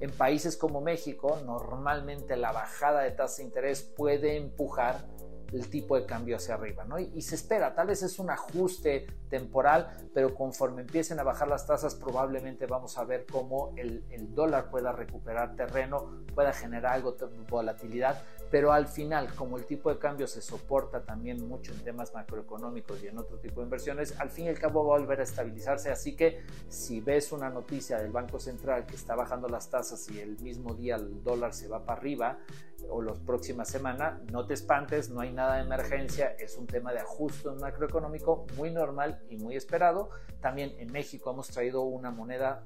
En 0.00 0.10
países 0.10 0.56
como 0.56 0.80
México, 0.80 1.38
normalmente 1.44 2.36
la 2.36 2.52
bajada 2.52 3.00
de 3.00 3.12
tasa 3.12 3.38
de 3.38 3.44
interés 3.44 3.82
puede 3.82 4.36
empujar 4.36 5.06
el 5.52 5.68
tipo 5.68 5.96
de 5.96 6.06
cambio 6.06 6.36
hacia 6.36 6.54
arriba, 6.54 6.84
¿no? 6.84 6.98
Y, 6.98 7.22
se 7.22 7.34
espera, 7.34 7.74
tal 7.74 7.88
vez 7.88 8.02
es 8.02 8.18
un 8.18 8.30
ajuste 8.30 9.06
temporal, 9.28 10.08
pero 10.14 10.34
conforme 10.34 10.82
empiecen 10.82 11.18
a 11.18 11.22
bajar 11.22 11.48
las 11.48 11.66
tasas, 11.66 11.94
probablemente 11.94 12.66
vamos 12.66 12.98
a 12.98 13.04
ver 13.04 13.26
cómo 13.30 13.72
el, 13.76 14.04
el 14.10 14.34
dólar 14.34 14.70
pueda 14.70 14.92
recuperar 14.92 15.56
terreno, 15.56 16.24
pueda 16.34 16.52
generar 16.52 16.94
algo 16.94 17.12
de 17.12 17.26
volatilidad, 17.48 18.22
pero 18.50 18.72
al 18.72 18.86
final, 18.86 19.34
como 19.34 19.56
el 19.56 19.64
tipo 19.64 19.92
de 19.92 19.98
cambio 19.98 20.26
se 20.26 20.40
soporta 20.40 21.02
también 21.02 21.46
mucho 21.48 21.72
en 21.72 21.82
temas 21.82 22.14
macroeconómicos 22.14 23.02
y 23.02 23.08
en 23.08 23.18
otro 23.18 23.38
tipo 23.38 23.60
de 23.60 23.64
inversiones, 23.64 24.18
al 24.20 24.30
fin 24.30 24.46
y 24.46 24.48
al 24.48 24.58
cabo 24.58 24.86
va 24.86 24.96
a 24.96 24.98
volver 25.00 25.20
a 25.20 25.24
estabilizarse. 25.24 25.90
Así 25.90 26.14
que 26.14 26.42
si 26.68 27.00
ves 27.00 27.32
una 27.32 27.50
noticia 27.50 27.98
del 27.98 28.12
Banco 28.12 28.38
Central 28.38 28.86
que 28.86 28.94
está 28.94 29.16
bajando 29.16 29.48
las 29.48 29.68
tasas 29.68 30.08
y 30.10 30.20
el 30.20 30.38
mismo 30.38 30.74
día 30.74 30.96
el 30.96 31.22
dólar 31.24 31.54
se 31.54 31.66
va 31.68 31.84
para 31.84 31.98
arriba 31.98 32.38
o 32.88 33.02
las 33.02 33.18
próximas 33.18 33.68
semanas, 33.68 34.20
no 34.30 34.46
te 34.46 34.54
espantes, 34.54 35.10
no 35.10 35.20
hay 35.20 35.32
nada 35.32 35.56
de 35.56 35.62
emergencia, 35.62 36.36
es 36.38 36.56
un 36.56 36.66
tema 36.66 36.92
de 36.92 37.00
ajuste 37.00 37.50
macroeconómico 37.50 38.46
muy 38.56 38.70
normal 38.70 39.20
y 39.28 39.36
muy 39.36 39.56
esperado. 39.56 40.10
También 40.40 40.74
en 40.78 40.92
México 40.92 41.30
hemos 41.30 41.48
traído 41.48 41.82
una 41.82 42.10
moneda 42.10 42.64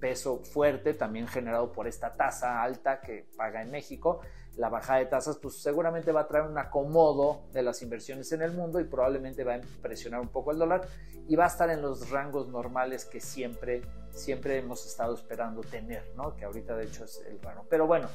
peso 0.00 0.38
fuerte, 0.38 0.94
también 0.94 1.28
generado 1.28 1.72
por 1.72 1.86
esta 1.86 2.14
tasa 2.14 2.62
alta 2.62 3.00
que 3.00 3.26
paga 3.36 3.62
en 3.62 3.70
México 3.70 4.20
la 4.56 4.68
bajada 4.68 4.98
de 4.98 5.06
tasas, 5.06 5.38
pues 5.38 5.62
seguramente 5.62 6.12
va 6.12 6.22
a 6.22 6.26
traer 6.26 6.46
un 6.46 6.58
acomodo 6.58 7.42
de 7.52 7.62
las 7.62 7.82
inversiones 7.82 8.30
en 8.32 8.42
el 8.42 8.52
mundo 8.52 8.80
y 8.80 8.84
probablemente 8.84 9.44
va 9.44 9.54
a 9.54 9.60
presionar 9.80 10.20
un 10.20 10.28
poco 10.28 10.50
el 10.50 10.58
dólar 10.58 10.86
y 11.28 11.36
va 11.36 11.44
a 11.44 11.46
estar 11.46 11.70
en 11.70 11.80
los 11.80 12.10
rangos 12.10 12.48
normales 12.48 13.04
que 13.04 13.20
siempre, 13.20 13.82
siempre 14.10 14.58
hemos 14.58 14.84
estado 14.84 15.14
esperando 15.14 15.60
tener, 15.62 16.04
¿no? 16.16 16.34
Que 16.34 16.44
ahorita 16.44 16.76
de 16.76 16.84
hecho 16.84 17.04
es 17.04 17.22
el 17.26 17.40
raro. 17.40 17.64
Pero 17.70 17.86
bueno, 17.86 18.08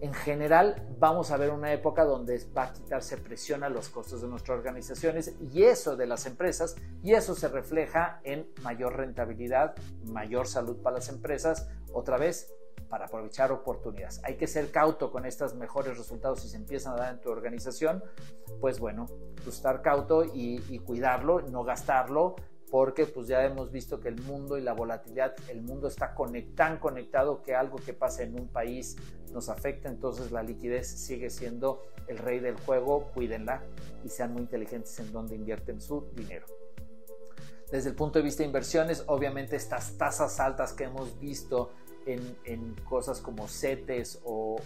en 0.00 0.12
general 0.12 0.86
vamos 0.98 1.30
a 1.30 1.36
ver 1.36 1.50
una 1.50 1.72
época 1.72 2.04
donde 2.04 2.44
va 2.56 2.64
a 2.64 2.72
quitarse 2.72 3.16
presión 3.16 3.64
a 3.64 3.68
los 3.68 3.88
costos 3.88 4.22
de 4.22 4.28
nuestras 4.28 4.58
organizaciones 4.58 5.34
y 5.52 5.62
eso 5.62 5.96
de 5.96 6.06
las 6.06 6.26
empresas 6.26 6.76
y 7.02 7.12
eso 7.12 7.34
se 7.34 7.48
refleja 7.48 8.20
en 8.24 8.48
mayor 8.62 8.96
rentabilidad, 8.96 9.74
mayor 10.04 10.46
salud 10.46 10.76
para 10.82 10.96
las 10.96 11.08
empresas, 11.08 11.68
otra 11.92 12.18
vez 12.18 12.52
para 12.88 13.06
aprovechar 13.06 13.50
oportunidades. 13.50 14.20
Hay 14.24 14.36
que 14.36 14.46
ser 14.46 14.70
cauto 14.70 15.10
con 15.10 15.26
estos 15.26 15.54
mejores 15.54 15.96
resultados 15.98 16.42
si 16.42 16.48
se 16.48 16.56
empiezan 16.56 16.94
a 16.94 16.96
dar 16.96 17.14
en 17.14 17.20
tu 17.20 17.30
organización, 17.30 18.04
pues 18.60 18.78
bueno, 18.78 19.06
pues 19.42 19.56
estar 19.56 19.82
cauto 19.82 20.24
y, 20.24 20.78
cuidarlo, 20.80 21.40
no 21.42 21.64
gastarlo, 21.64 22.36
porque 22.70 23.06
pues 23.06 23.26
ya 23.26 23.44
hemos 23.44 23.70
visto 23.70 24.00
que 24.00 24.08
el 24.08 24.20
mundo 24.22 24.58
y 24.58 24.60
la 24.60 24.72
volatilidad, 24.72 25.34
el 25.48 25.62
mundo 25.62 25.88
está 25.88 26.14
tan 26.54 26.78
conectado 26.78 27.42
que 27.42 27.54
algo 27.54 27.76
que 27.76 27.94
pasa 27.94 28.22
en 28.22 28.38
un 28.38 28.48
país 28.48 28.96
nos 29.34 29.48
afecta, 29.48 29.88
entonces 29.88 30.30
la 30.30 30.42
liquidez 30.42 30.86
sigue 30.86 31.28
siendo 31.28 31.82
el 32.06 32.18
rey 32.18 32.40
del 32.40 32.56
juego, 32.56 33.10
cuídenla 33.12 33.62
y 34.04 34.08
sean 34.08 34.32
muy 34.32 34.42
inteligentes 34.42 34.98
en 35.00 35.12
dónde 35.12 35.34
invierten 35.34 35.80
su 35.80 36.08
dinero. 36.14 36.46
Desde 37.70 37.90
el 37.90 37.96
punto 37.96 38.18
de 38.18 38.24
vista 38.24 38.42
de 38.42 38.46
inversiones, 38.46 39.04
obviamente 39.06 39.56
estas 39.56 39.98
tasas 39.98 40.38
altas 40.38 40.72
que 40.72 40.84
hemos 40.84 41.18
visto 41.18 41.72
en, 42.06 42.74
cosas 42.88 43.20
como 43.20 43.48
CETES 43.48 44.20
o, 44.24 44.56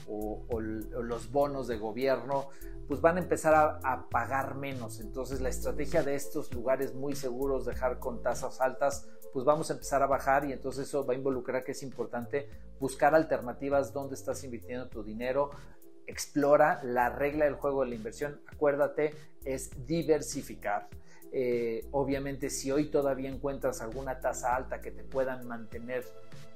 los 1.00 1.30
bonos 1.30 1.68
de 1.68 1.78
gobierno, 1.78 2.48
pues 2.86 3.00
van 3.00 3.16
a 3.16 3.20
empezar 3.20 3.80
a, 3.82 4.08
pagar 4.10 4.56
menos. 4.56 5.00
Entonces 5.00 5.40
la 5.40 5.48
estrategia 5.48 6.02
de 6.02 6.16
estos 6.16 6.52
lugares 6.52 6.94
muy 6.94 7.14
seguros, 7.14 7.64
dejar 7.64 7.98
con 7.98 8.22
tasas 8.22 8.60
altas, 8.60 9.06
pues 9.32 9.44
vamos 9.44 9.70
a 9.70 9.74
empezar 9.74 10.02
a 10.02 10.06
bajar 10.06 10.44
y 10.44 10.52
entonces 10.52 10.88
eso 10.88 11.04
va 11.04 11.14
a 11.14 11.16
involucrar 11.16 11.64
que 11.64 11.72
es 11.72 11.82
importante 11.82 12.48
buscar 12.80 13.14
alternativas 13.14 13.92
donde 13.92 14.14
estás 14.14 14.42
invirtiendo 14.44 14.88
tu 14.88 15.02
dinero. 15.02 15.50
Explora 16.06 16.82
la 16.84 17.10
regla 17.10 17.44
del 17.44 17.54
juego 17.54 17.82
de 17.82 17.90
la 17.90 17.94
inversión. 17.94 18.40
Acuérdate, 18.46 19.14
es 19.44 19.70
diversificar. 19.86 20.88
Eh, 21.32 21.86
obviamente, 21.92 22.50
si 22.50 22.70
hoy 22.70 22.86
todavía 22.86 23.28
encuentras 23.28 23.82
alguna 23.82 24.20
tasa 24.20 24.56
alta 24.56 24.80
que 24.80 24.90
te 24.90 25.04
puedan 25.04 25.46
mantener 25.46 26.04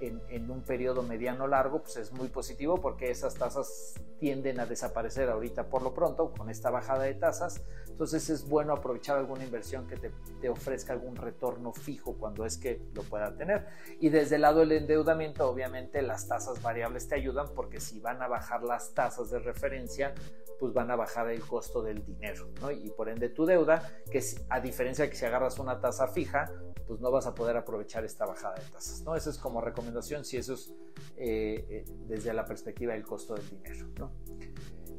en, 0.01 0.51
un 0.51 0.63
periodo 0.63 1.03
mediano 1.03 1.47
largo, 1.47 1.83
pues 1.83 1.97
es 1.97 2.13
muy 2.13 2.29
positivo 2.29 2.81
porque 2.81 3.11
esas 3.11 3.35
tasas 3.35 3.95
tienden 4.19 4.59
a 4.59 4.67
desaparecer 4.67 5.29
ahorita 5.29 5.69
por 5.69 5.83
lo 5.83 5.95
pronto 5.95 6.33
con 6.33 6.51
esta 6.51 6.71
bajada 6.71 7.05
de 7.05 7.15
tasas. 7.15 7.63
Entonces 7.89 8.29
es 8.31 8.49
bueno 8.49 8.73
aprovechar 8.73 9.19
alguna 9.19 9.45
inversión 9.45 9.87
que 9.87 9.97
te, 9.97 10.11
te 10.41 10.49
ofrezca 10.49 10.93
algún 10.93 11.15
retorno 11.17 11.73
fijo 11.73 12.15
cuando 12.15 12.45
es 12.45 12.57
que 12.57 12.81
lo 12.95 13.03
pueda 13.03 13.37
tener. 13.37 13.67
Y 14.01 14.09
desde 14.09 14.37
el 14.37 14.43
lado 14.43 14.61
del 14.61 14.73
endeudamiento, 14.73 15.49
obviamente 15.49 16.03
las 16.03 16.27
tasas 16.27 16.61
variables 16.63 17.07
te 17.07 17.15
ayudan 17.15 17.49
porque 17.55 17.79
si 17.79 18.01
van 18.01 18.23
a 18.23 18.29
bajar 18.29 18.65
las 18.65 18.95
tasas 18.95 19.31
de 19.31 19.39
referencia, 19.39 20.15
pues 20.63 20.75
van 20.75 20.93
a 20.93 20.95
bajar 20.95 21.29
el 21.29 21.41
costo 21.41 21.83
del 21.83 22.05
dinero, 22.05 22.49
¿no? 22.61 22.71
Y 22.71 22.89
por 22.91 23.09
ende 23.09 23.31
tu 23.31 23.45
deuda, 23.45 23.83
que 24.09 24.23
a 24.49 24.61
diferencia 24.61 25.05
de 25.05 25.11
que 25.11 25.17
si 25.17 25.25
agarras 25.25 25.59
una 25.59 25.81
tasa 25.81 26.07
fija, 26.07 26.53
pues 26.87 27.01
no 27.01 27.11
vas 27.11 27.27
a 27.27 27.35
poder 27.35 27.57
aprovechar 27.57 28.05
esta 28.05 28.27
bajada 28.27 28.55
de 28.55 28.71
tasas, 28.71 29.03
¿no? 29.03 29.17
Eso 29.17 29.31
es 29.31 29.39
como 29.39 29.61
recomendación 29.61 30.25
si 30.25 30.37
eso 30.37 30.55
es 30.55 30.73
eh, 31.17 31.67
eh, 31.69 31.85
desde 32.07 32.33
la 32.33 32.45
perspectiva 32.45 32.93
del 32.93 33.03
costo 33.03 33.35
del 33.35 33.51
dinero, 33.51 33.89
¿no? 33.99 34.13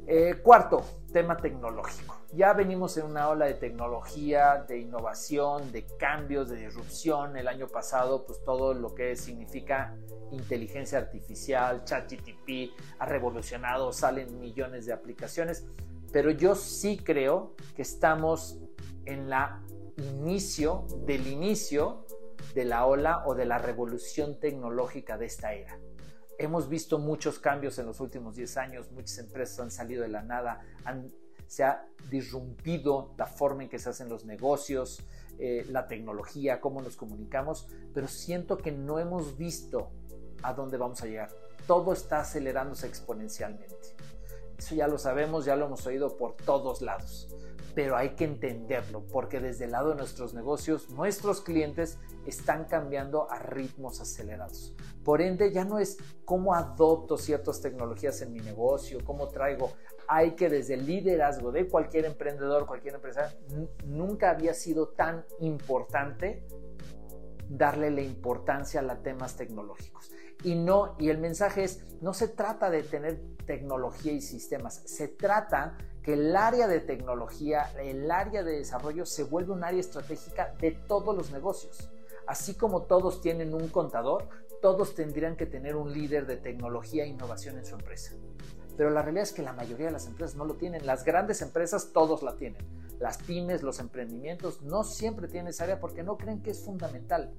Eh, 0.06 0.40
cuarto, 0.42 0.84
tema 1.12 1.36
tecnológico. 1.36 2.16
Ya 2.34 2.52
venimos 2.52 2.96
en 2.98 3.06
una 3.06 3.28
ola 3.28 3.46
de 3.46 3.54
tecnología, 3.54 4.64
de 4.68 4.78
innovación, 4.78 5.72
de 5.72 5.86
cambios, 5.98 6.50
de 6.50 6.56
disrupción. 6.56 7.36
El 7.36 7.48
año 7.48 7.68
pasado, 7.68 8.26
pues 8.26 8.42
todo 8.44 8.74
lo 8.74 8.94
que 8.94 9.16
significa 9.16 9.96
inteligencia 10.30 10.98
artificial, 10.98 11.84
ChatGTP, 11.84 12.72
ha 12.98 13.06
revolucionado, 13.06 13.92
salen 13.92 14.40
millones 14.40 14.84
de 14.84 14.92
aplicaciones. 14.92 15.66
Pero 16.12 16.30
yo 16.30 16.54
sí 16.54 16.98
creo 16.98 17.54
que 17.74 17.82
estamos 17.82 18.58
en 19.06 19.30
la 19.30 19.62
inicio 19.96 20.86
del 21.06 21.26
inicio 21.28 22.04
de 22.54 22.64
la 22.64 22.84
ola 22.84 23.24
o 23.26 23.34
de 23.34 23.46
la 23.46 23.58
revolución 23.58 24.38
tecnológica 24.38 25.16
de 25.16 25.26
esta 25.26 25.54
era. 25.54 25.78
Hemos 26.38 26.68
visto 26.68 26.98
muchos 26.98 27.38
cambios 27.38 27.78
en 27.78 27.86
los 27.86 28.00
últimos 28.00 28.34
10 28.36 28.56
años, 28.56 28.90
muchas 28.92 29.18
empresas 29.18 29.60
han 29.60 29.70
salido 29.70 30.02
de 30.02 30.08
la 30.08 30.22
nada, 30.22 30.60
se 31.46 31.64
ha 31.64 31.86
disrumpido 32.10 33.14
la 33.16 33.26
forma 33.26 33.62
en 33.64 33.68
que 33.68 33.78
se 33.78 33.90
hacen 33.90 34.08
los 34.08 34.24
negocios, 34.24 35.02
eh, 35.38 35.66
la 35.70 35.86
tecnología, 35.86 36.60
cómo 36.60 36.80
nos 36.82 36.96
comunicamos, 36.96 37.68
pero 37.92 38.08
siento 38.08 38.58
que 38.58 38.72
no 38.72 38.98
hemos 38.98 39.36
visto 39.36 39.90
a 40.42 40.52
dónde 40.52 40.76
vamos 40.76 41.02
a 41.02 41.06
llegar. 41.06 41.30
Todo 41.66 41.92
está 41.92 42.20
acelerándose 42.20 42.86
exponencialmente. 42.86 43.74
Eso 44.58 44.74
ya 44.74 44.88
lo 44.88 44.98
sabemos, 44.98 45.44
ya 45.44 45.56
lo 45.56 45.66
hemos 45.66 45.86
oído 45.86 46.16
por 46.16 46.34
todos 46.34 46.82
lados 46.82 47.28
pero 47.74 47.96
hay 47.96 48.10
que 48.10 48.24
entenderlo 48.24 49.04
porque 49.12 49.40
desde 49.40 49.64
el 49.64 49.72
lado 49.72 49.90
de 49.90 49.96
nuestros 49.96 50.32
negocios, 50.32 50.90
nuestros 50.90 51.40
clientes 51.40 51.98
están 52.24 52.64
cambiando 52.64 53.30
a 53.30 53.38
ritmos 53.40 54.00
acelerados. 54.00 54.74
Por 55.04 55.20
ende, 55.20 55.52
ya 55.52 55.64
no 55.64 55.78
es 55.78 55.98
cómo 56.24 56.54
adopto 56.54 57.18
ciertas 57.18 57.60
tecnologías 57.60 58.22
en 58.22 58.32
mi 58.32 58.40
negocio, 58.40 59.00
cómo 59.04 59.28
traigo. 59.28 59.72
Hay 60.06 60.32
que 60.32 60.48
desde 60.48 60.74
el 60.74 60.86
liderazgo 60.86 61.50
de 61.50 61.66
cualquier 61.66 62.04
emprendedor, 62.04 62.66
cualquier 62.66 62.94
empresa, 62.94 63.34
nunca 63.86 64.30
había 64.30 64.54
sido 64.54 64.88
tan 64.88 65.24
importante 65.40 66.46
darle 67.48 67.90
la 67.90 68.02
importancia 68.02 68.80
a 68.80 68.82
los 68.82 69.02
temas 69.02 69.36
tecnológicos. 69.36 70.10
Y 70.44 70.54
no, 70.54 70.94
y 70.98 71.08
el 71.08 71.18
mensaje 71.18 71.64
es, 71.64 71.82
no 72.00 72.14
se 72.14 72.28
trata 72.28 72.70
de 72.70 72.82
tener 72.82 73.20
tecnología 73.46 74.12
y 74.12 74.20
sistemas, 74.20 74.82
se 74.84 75.08
trata 75.08 75.76
que 76.02 76.12
el 76.12 76.36
área 76.36 76.68
de 76.68 76.80
tecnología, 76.80 77.72
el 77.80 78.10
área 78.10 78.42
de 78.42 78.58
desarrollo 78.58 79.06
se 79.06 79.24
vuelve 79.24 79.52
un 79.52 79.64
área 79.64 79.80
estratégica 79.80 80.54
de 80.60 80.72
todos 80.72 81.16
los 81.16 81.30
negocios. 81.32 81.90
Así 82.26 82.54
como 82.54 82.82
todos 82.82 83.22
tienen 83.22 83.54
un 83.54 83.68
contador, 83.68 84.28
todos 84.60 84.94
tendrían 84.94 85.36
que 85.36 85.46
tener 85.46 85.76
un 85.76 85.92
líder 85.92 86.26
de 86.26 86.36
tecnología 86.36 87.04
e 87.04 87.08
innovación 87.08 87.58
en 87.58 87.64
su 87.64 87.74
empresa. 87.74 88.12
Pero 88.76 88.90
la 88.90 89.02
realidad 89.02 89.24
es 89.24 89.32
que 89.32 89.42
la 89.42 89.52
mayoría 89.52 89.86
de 89.86 89.92
las 89.92 90.06
empresas 90.06 90.36
no 90.36 90.44
lo 90.44 90.54
tienen. 90.54 90.84
Las 90.86 91.04
grandes 91.04 91.42
empresas 91.42 91.90
todos 91.92 92.22
la 92.22 92.36
tienen. 92.36 92.66
Las 92.98 93.18
pymes, 93.18 93.62
los 93.62 93.80
emprendimientos 93.80 94.62
no 94.62 94.84
siempre 94.84 95.28
tienen 95.28 95.48
esa 95.48 95.64
área 95.64 95.80
porque 95.80 96.02
no 96.02 96.16
creen 96.16 96.42
que 96.42 96.50
es 96.50 96.64
fundamental. 96.64 97.34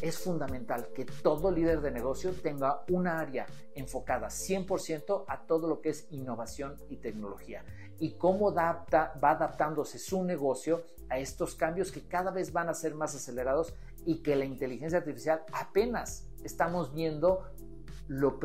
Es 0.00 0.18
fundamental 0.18 0.88
que 0.94 1.04
todo 1.04 1.50
líder 1.50 1.80
de 1.80 1.90
negocio 1.90 2.32
tenga 2.32 2.82
una 2.88 3.20
área 3.20 3.46
enfocada 3.74 4.28
100% 4.28 5.24
a 5.28 5.46
todo 5.46 5.68
lo 5.68 5.80
que 5.80 5.90
es 5.90 6.06
innovación 6.10 6.76
y 6.88 6.96
tecnología 6.96 7.64
y 7.98 8.12
cómo 8.12 8.50
adapta, 8.50 9.12
va 9.22 9.32
adaptándose 9.32 9.98
su 9.98 10.24
negocio 10.24 10.82
a 11.08 11.18
estos 11.18 11.54
cambios 11.54 11.92
que 11.92 12.02
cada 12.08 12.30
vez 12.30 12.52
van 12.52 12.68
a 12.68 12.74
ser 12.74 12.94
más 12.94 13.14
acelerados 13.14 13.74
y 14.04 14.22
que 14.22 14.34
la 14.34 14.44
inteligencia 14.44 14.98
artificial 14.98 15.42
apenas 15.52 16.26
estamos 16.42 16.92
viendo 16.92 17.44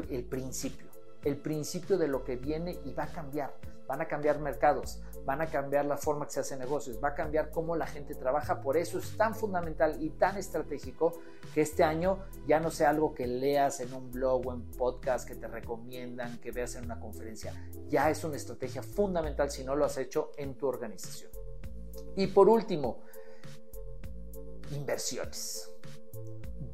el 0.10 0.26
principio 0.26 0.88
el 1.24 1.38
principio 1.38 1.98
de 1.98 2.08
lo 2.08 2.24
que 2.24 2.36
viene 2.36 2.78
y 2.86 2.94
va 2.94 3.04
a 3.04 3.12
cambiar. 3.12 3.54
Van 3.88 4.02
a 4.02 4.08
cambiar 4.08 4.40
mercados, 4.40 5.02
van 5.26 5.42
a 5.42 5.48
cambiar 5.48 5.86
la 5.86 5.98
forma 5.98 6.26
que 6.26 6.34
se 6.34 6.40
hace 6.42 6.58
negocios, 6.58 7.00
va 7.02 7.10
a 7.10 7.14
cambiar 7.14 7.52
cómo 7.52 7.76
la 7.76 7.88
gente 7.88 8.16
trabaja. 8.16 8.62
Por 8.62 8.78
eso 8.78 9.00
es 9.00 9.16
tan 9.16 9.34
fundamental 9.34 10.02
y 10.02 10.10
tan 10.10 10.38
estratégico 10.38 11.22
que 11.54 11.62
este 11.62 11.84
año 11.84 12.26
ya 12.46 12.60
no 12.60 12.70
sea 12.70 12.90
algo 12.90 13.14
que 13.14 13.28
leas 13.28 13.80
en 13.80 13.94
un 13.94 14.12
blog 14.12 14.48
o 14.48 14.54
en 14.54 14.64
podcast 14.72 15.28
que 15.28 15.36
te 15.36 15.48
recomiendan, 15.48 16.38
que 16.40 16.52
veas 16.52 16.76
en 16.76 16.86
una 16.86 17.00
conferencia. 17.00 17.54
Ya 17.88 18.10
es 18.10 18.24
una 18.24 18.36
estrategia 18.36 18.84
fundamental 18.84 19.50
si 19.50 19.64
no 19.64 19.76
lo 19.76 19.86
has 19.86 19.98
hecho 19.98 20.32
en 20.38 20.56
tu 20.56 20.68
organización. 20.68 21.32
Y 22.16 22.28
por 22.28 22.50
último, 22.50 23.04
inversiones 24.72 25.77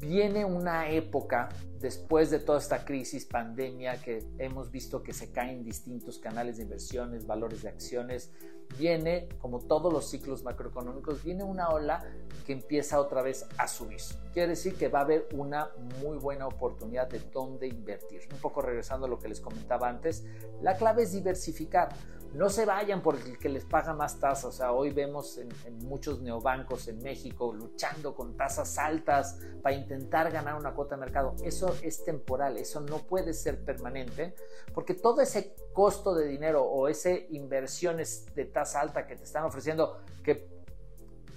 viene 0.04 0.44
una 0.44 0.88
época 0.90 1.48
después 1.80 2.30
de 2.30 2.38
toda 2.38 2.58
esta 2.58 2.84
crisis, 2.84 3.26
pandemia, 3.26 4.00
que 4.00 4.24
hemos 4.38 4.70
visto 4.70 5.02
que 5.02 5.12
se 5.12 5.30
caen 5.32 5.64
distintos 5.64 6.18
canales 6.18 6.56
de 6.56 6.62
inversiones, 6.62 7.26
valores 7.26 7.62
de 7.62 7.68
acciones, 7.68 8.32
viene, 8.78 9.28
como 9.38 9.60
todos 9.60 9.92
los 9.92 10.08
ciclos 10.08 10.42
macroeconómicos, 10.42 11.22
viene 11.22 11.44
una 11.44 11.68
ola 11.68 12.04
que 12.46 12.52
empieza 12.52 13.00
otra 13.00 13.22
vez 13.22 13.46
a 13.58 13.68
subir. 13.68 14.00
Quiere 14.32 14.50
decir 14.50 14.74
que 14.74 14.88
va 14.88 15.00
a 15.00 15.02
haber 15.02 15.28
una 15.34 15.70
muy 16.00 16.18
buena 16.18 16.46
oportunidad 16.46 17.08
de 17.08 17.20
dónde 17.32 17.66
invertir. 17.66 18.22
Un 18.32 18.38
poco 18.38 18.62
regresando 18.62 19.06
a 19.06 19.08
lo 19.08 19.18
que 19.18 19.28
les 19.28 19.40
comentaba 19.40 19.88
antes, 19.88 20.24
la 20.62 20.76
clave 20.76 21.02
es 21.02 21.12
diversificar. 21.12 21.90
No 22.34 22.50
se 22.50 22.66
vayan 22.66 23.00
por 23.00 23.14
el 23.14 23.38
que 23.38 23.48
les 23.48 23.64
paga 23.64 23.94
más 23.94 24.18
tasas. 24.18 24.44
O 24.46 24.52
sea, 24.52 24.72
hoy 24.72 24.90
vemos 24.90 25.38
en, 25.38 25.48
muchos 25.84 26.20
neobancos 26.20 26.88
en 26.88 27.00
México 27.00 27.52
luchando 27.52 28.16
con 28.16 28.36
tasas 28.36 28.76
altas 28.76 29.38
para 29.62 29.76
intentar 29.76 30.32
ganar 30.32 30.56
una 30.56 30.74
cuota 30.74 30.96
de 30.96 31.02
mercado. 31.02 31.36
Eso 31.44 31.76
es 31.82 32.04
temporal, 32.04 32.56
eso 32.56 32.80
no 32.80 32.98
puede 32.98 33.34
ser 33.34 33.64
permanente, 33.64 34.34
porque 34.74 34.94
todo 34.94 35.20
ese 35.20 35.54
costo 35.72 36.14
de 36.14 36.26
dinero 36.26 36.64
o 36.64 36.88
ese 36.88 37.28
inversiones 37.30 38.26
de 38.34 38.46
tasa 38.46 38.80
alta 38.80 39.06
que 39.06 39.14
te 39.14 39.22
están 39.22 39.44
ofreciendo, 39.44 40.00
que 40.24 40.48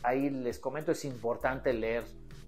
ahí 0.02 0.32
les 0.32 0.58
comento, 0.58 0.92
es 0.94 1.06
importante 1.06 1.74
leer 1.74 2.06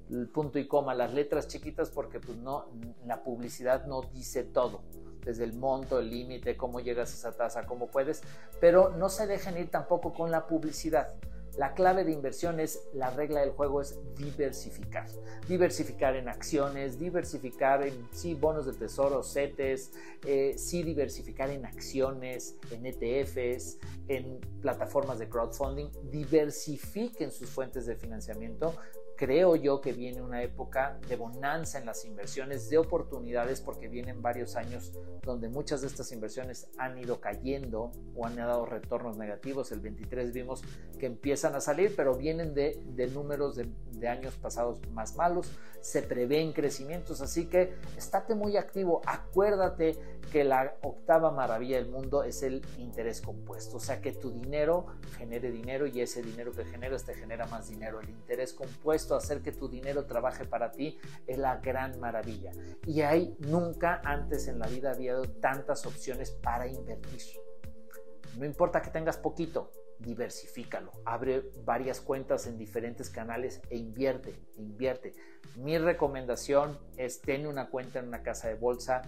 el 0.10 0.28
punto 0.28 0.58
y 0.58 0.68
coma, 0.68 0.96
las 0.96 1.14
letras 1.14 1.48
chiquitas, 1.48 1.92
porque 1.92 2.20
pues 2.20 2.38
no, 2.40 2.66
la 3.06 3.22
publicidad 3.24 3.86
no 3.86 4.02
dice 4.02 4.44
todo 4.44 4.82
desde 5.30 5.44
el 5.44 5.54
monto, 5.54 6.00
el 6.00 6.10
límite, 6.10 6.58
cómo 6.58 6.80
llegas 6.80 7.12
a 7.12 7.14
esa 7.14 7.38
tasa, 7.38 7.66
cómo 7.68 7.88
puedes, 7.88 8.22
pero 8.60 8.90
no 8.90 9.10
se 9.10 9.28
dejen 9.28 9.58
ir 9.58 9.70
tampoco 9.70 10.12
con 10.14 10.32
la 10.32 10.48
publicidad. 10.48 11.14
La 11.58 11.74
clave 11.74 12.06
de 12.06 12.12
inversión 12.14 12.60
es, 12.60 12.88
la 12.94 13.10
regla 13.10 13.42
del 13.42 13.52
juego 13.52 13.82
es 13.82 14.00
diversificar. 14.16 15.08
Diversificar 15.48 16.16
en 16.16 16.30
acciones, 16.30 16.98
diversificar 16.98 17.86
en, 17.86 18.08
sí, 18.12 18.34
bonos 18.34 18.66
de 18.66 18.74
tesoro, 18.74 19.24
CETES, 19.24 19.92
eh, 20.26 20.54
sí, 20.58 20.84
diversificar 20.84 21.50
en 21.50 21.66
acciones, 21.66 22.56
en 22.72 22.86
ETFs, 22.86 23.78
en 24.08 24.40
plataformas 24.62 25.20
de 25.20 25.28
crowdfunding. 25.28 25.90
Diversifiquen 26.10 27.30
sus 27.32 27.50
fuentes 27.50 27.86
de 27.86 27.96
financiamiento 27.96 28.74
creo 29.20 29.58
yo 29.58 29.82
que 29.82 29.92
viene 29.92 30.22
una 30.22 30.42
época 30.42 30.98
de 31.10 31.18
bonanza 31.18 31.78
en 31.78 31.86
las 31.86 32.06
inversiones, 32.06 32.70
de 32.70 32.78
oportunidades, 32.78 33.60
porque 33.60 33.90
vienen 33.90 34.22
varios 34.22 34.56
años 34.56 34.94
donde 35.24 35.50
muchas 35.50 35.82
de 35.82 35.88
estas 35.88 36.14
inversiones 36.14 36.70
han 36.78 36.98
ido 36.98 37.20
cayendo 37.20 37.92
o 38.16 38.26
han 38.26 38.38
dado 38.38 38.66
retornos 38.66 39.18
negativos. 39.18 39.74
El 39.74 39.82
23 39.82 40.32
vimos 40.32 40.62
que 40.98 41.08
empiezan 41.08 41.54
a 41.56 41.60
salir, 41.60 41.94
pero 41.98 42.16
vienen 42.16 42.54
de, 42.54 42.80
números 43.14 43.58
de, 43.58 43.70
de, 43.92 44.08
años 44.08 44.36
pasados 44.36 44.80
más 44.94 45.18
malos. 45.18 45.52
Se 45.82 46.02
prevén 46.02 46.54
crecimientos, 46.54 47.20
así 47.20 47.48
que 47.48 47.74
estate 47.98 48.36
muy 48.36 48.56
activo. 48.56 49.02
Acuérdate 49.06 49.98
que 50.32 50.44
la 50.44 50.76
octava 50.82 51.32
maravilla 51.32 51.78
del 51.78 51.90
mundo 51.90 52.24
es 52.24 52.44
el 52.44 52.62
interés 52.78 53.20
compuesto, 53.20 53.78
o 53.78 53.80
sea 53.80 54.00
que 54.00 54.12
tu 54.12 54.32
dinero 54.32 54.86
genere 55.18 55.52
dinero 55.52 55.88
y 55.88 56.02
ese 56.02 56.22
dinero 56.22 56.52
que 56.52 56.66
generas 56.66 57.04
te 57.04 57.16
genera 57.16 57.48
más 57.48 57.70
dinero. 57.70 58.00
El 58.00 58.10
interés 58.10 58.54
compuesto, 58.54 59.09
hacer 59.16 59.42
que 59.42 59.52
tu 59.52 59.68
dinero 59.68 60.06
trabaje 60.06 60.46
para 60.46 60.72
ti, 60.72 60.98
es 61.28 61.38
la 61.38 61.58
gran 61.58 62.00
maravilla. 62.00 62.52
Y 62.86 63.02
hay 63.02 63.36
nunca 63.40 64.02
antes 64.04 64.48
en 64.48 64.60
la 64.60 64.68
vida 64.68 64.92
había 64.92 65.16
tantas 65.42 65.86
opciones 65.86 66.32
para 66.32 66.68
invertir. 66.68 67.22
No 68.38 68.46
importa 68.46 68.82
que 68.82 68.90
tengas 68.90 69.18
poquito, 69.18 69.72
diversifícalo. 70.00 70.92
Abre 71.06 71.44
varias 71.66 72.00
cuentas 72.00 72.48
en 72.48 72.58
diferentes 72.58 73.10
canales 73.10 73.62
e 73.70 73.78
invierte, 73.78 74.34
invierte. 74.58 75.14
Mi 75.58 75.78
recomendación 75.78 76.78
es 76.98 77.22
tener 77.22 77.48
una 77.48 77.70
cuenta 77.70 78.00
en 78.00 78.08
una 78.08 78.24
casa 78.24 78.48
de 78.48 78.56
bolsa 78.56 79.02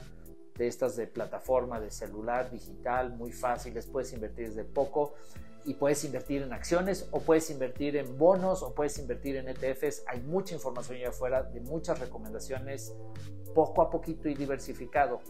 de 0.57 0.67
estas 0.67 0.95
de 0.95 1.07
plataforma, 1.07 1.79
de 1.79 1.91
celular, 1.91 2.51
digital, 2.51 3.13
muy 3.13 3.31
fáciles, 3.31 3.87
puedes 3.87 4.13
invertir 4.13 4.49
desde 4.49 4.63
poco 4.63 5.15
y 5.65 5.75
puedes 5.75 6.03
invertir 6.03 6.41
en 6.41 6.53
acciones 6.53 7.07
o 7.11 7.21
puedes 7.21 7.49
invertir 7.49 7.95
en 7.97 8.17
bonos 8.17 8.63
o 8.63 8.73
puedes 8.73 8.97
invertir 8.97 9.35
en 9.37 9.47
ETFs. 9.49 10.03
Hay 10.07 10.21
mucha 10.21 10.55
información 10.55 10.97
allá 10.97 11.09
afuera 11.09 11.43
de 11.43 11.61
muchas 11.61 11.99
recomendaciones 11.99 12.93
poco 13.53 13.81
a 13.81 13.89
poquito 13.89 14.29
y 14.29 14.33
diversificado. 14.33 15.21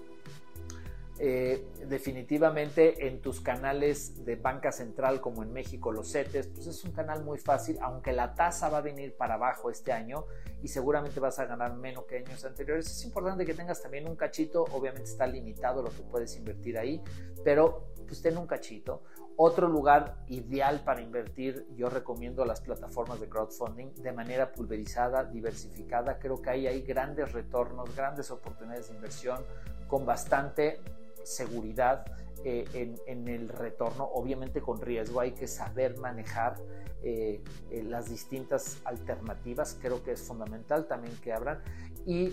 Eh, 1.24 1.68
definitivamente 1.88 3.06
en 3.06 3.22
tus 3.22 3.42
canales 3.42 4.26
de 4.26 4.38
banca 4.38 4.72
central 4.72 5.22
como 5.22 5.44
en 5.44 5.54
México, 5.54 5.92
los 5.92 6.12
CETES, 6.12 6.48
pues 6.48 6.66
es 6.66 6.84
un 6.84 6.94
canal 6.94 7.24
muy 7.24 7.38
fácil, 7.38 7.78
aunque 7.80 8.12
la 8.12 8.34
tasa 8.34 8.70
va 8.70 8.80
a 8.80 8.82
venir 8.82 9.16
para 9.16 9.36
abajo 9.36 9.70
este 9.70 9.92
año 9.92 10.26
y 10.64 10.68
seguramente 10.68 11.20
vas 11.20 11.38
a 11.38 11.46
ganar 11.46 11.76
menos 11.76 12.06
que 12.06 12.18
años 12.18 12.44
anteriores. 12.44 12.88
Es 12.88 13.06
importante 13.06 13.46
que 13.46 13.54
tengas 13.54 13.84
también 13.84 14.08
un 14.08 14.16
cachito, 14.16 14.64
obviamente 14.72 15.12
está 15.12 15.28
limitado 15.28 15.84
lo 15.84 15.92
que 15.92 16.02
puedes 16.02 16.36
invertir 16.38 16.80
ahí, 16.80 17.00
pero 17.44 17.92
pues 18.08 18.20
ten 18.24 18.36
un 18.40 18.48
cachito. 18.48 19.04
Otro 19.44 19.68
lugar 19.68 20.18
ideal 20.28 20.82
para 20.86 21.02
invertir, 21.02 21.66
yo 21.76 21.90
recomiendo 21.90 22.46
las 22.46 22.62
plataformas 22.62 23.20
de 23.20 23.28
crowdfunding 23.28 23.88
de 23.96 24.12
manera 24.12 24.52
pulverizada, 24.52 25.24
diversificada. 25.24 26.20
Creo 26.20 26.40
que 26.44 26.52
ahí 26.52 26.68
hay 26.68 26.84
grandes 26.84 27.32
retornos, 27.32 27.96
grandes 27.96 28.30
oportunidades 28.30 28.90
de 28.90 28.94
inversión 28.98 29.44
con 29.88 30.06
bastante 30.06 30.80
seguridad 31.24 32.06
eh, 32.46 32.94
en, 33.08 33.28
el 33.28 33.50
retorno, 33.50 34.04
obviamente 34.14 34.62
con 34.62 34.80
riesgo, 34.80 35.20
hay 35.20 35.32
que 35.32 35.48
saber 35.48 35.98
manejar 35.98 36.58
eh, 37.02 37.42
eh, 37.72 37.82
las 37.82 38.12
distintas 38.12 38.78
alternativas, 38.86 39.76
creo 39.82 40.04
que 40.04 40.12
es 40.12 40.22
fundamental 40.22 40.86
también 40.86 41.16
que 41.24 41.34
abran. 41.34 41.64
Y 42.06 42.30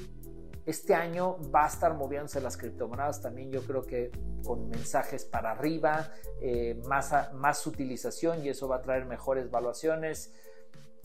este 0.68 0.94
año 0.94 1.38
va 1.50 1.64
a 1.64 1.68
estar 1.68 1.94
moviéndose 1.94 2.40
las 2.40 2.57
criptomonedas 2.57 3.22
también, 3.22 3.50
yo 3.50 3.62
creo 3.62 3.87
que 3.87 4.11
con 4.44 4.68
mensajes 4.68 5.24
para 5.24 5.52
arriba, 5.52 6.12
más, 6.87 7.33
más 7.33 7.66
utilización 7.66 8.44
y 8.44 8.50
eso 8.50 8.68
va 8.68 8.76
a 8.76 8.83
traer 8.83 9.07
mejores 9.07 9.50
valuaciones. 9.50 10.33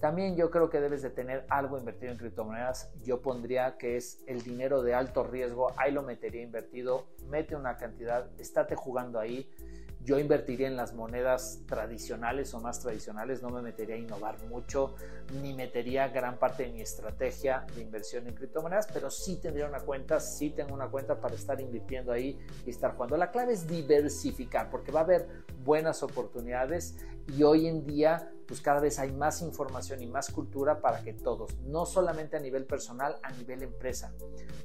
También 0.01 0.35
yo 0.35 0.51
creo 0.51 0.69
que 0.69 0.81
debes 0.81 1.01
de 1.01 1.11
tener 1.11 1.45
algo 1.47 1.77
invertido 1.77 2.11
en 2.11 2.17
criptomonedas. 2.17 2.91
Yo 3.03 3.21
pondría 3.21 3.77
que 3.77 3.95
es 3.95 4.21
el 4.27 4.41
dinero 4.41 4.83
de 4.83 4.93
alto 4.93 5.23
riesgo. 5.23 5.71
Ahí 5.77 5.93
lo 5.93 6.03
metería 6.03 6.41
invertido. 6.41 7.05
Mete 7.29 7.55
una 7.55 7.77
cantidad, 7.77 8.29
estate 8.37 8.75
jugando 8.75 9.17
ahí. 9.17 9.49
Yo 10.03 10.19
invertiría 10.19 10.67
en 10.67 10.75
las 10.75 10.93
monedas 10.93 11.61
tradicionales 11.65 12.53
o 12.53 12.59
más 12.59 12.79
tradicionales, 12.81 13.41
no 13.41 13.49
me 13.49 13.61
metería 13.61 13.95
a 13.95 13.97
innovar 13.97 14.37
mucho, 14.49 14.95
ni 15.41 15.53
metería 15.53 16.09
gran 16.09 16.37
parte 16.37 16.63
de 16.63 16.73
mi 16.73 16.81
estrategia 16.81 17.65
de 17.73 17.81
inversión 17.81 18.27
en 18.27 18.35
criptomonedas, 18.35 18.87
pero 18.91 19.09
sí 19.09 19.37
tendría 19.37 19.65
una 19.65 19.79
cuenta, 19.79 20.19
sí 20.19 20.49
tengo 20.49 20.73
una 20.73 20.89
cuenta 20.89 21.21
para 21.21 21.35
estar 21.35 21.61
invirtiendo 21.61 22.11
ahí 22.11 22.37
y 22.65 22.69
estar 22.69 22.95
jugando. 22.95 23.15
La 23.15 23.31
clave 23.31 23.53
es 23.53 23.65
diversificar, 23.65 24.69
porque 24.69 24.91
va 24.91 25.01
a 25.01 25.03
haber 25.03 25.27
buenas 25.63 26.03
oportunidades 26.03 26.97
y 27.37 27.43
hoy 27.43 27.67
en 27.67 27.85
día 27.85 28.29
pues 28.45 28.59
cada 28.59 28.81
vez 28.81 28.99
hay 28.99 29.13
más 29.13 29.41
información 29.41 30.01
y 30.01 30.07
más 30.07 30.29
cultura 30.29 30.81
para 30.81 31.01
que 31.01 31.13
todos, 31.13 31.57
no 31.61 31.85
solamente 31.85 32.35
a 32.35 32.41
nivel 32.41 32.65
personal, 32.65 33.17
a 33.23 33.31
nivel 33.31 33.63
empresa, 33.63 34.13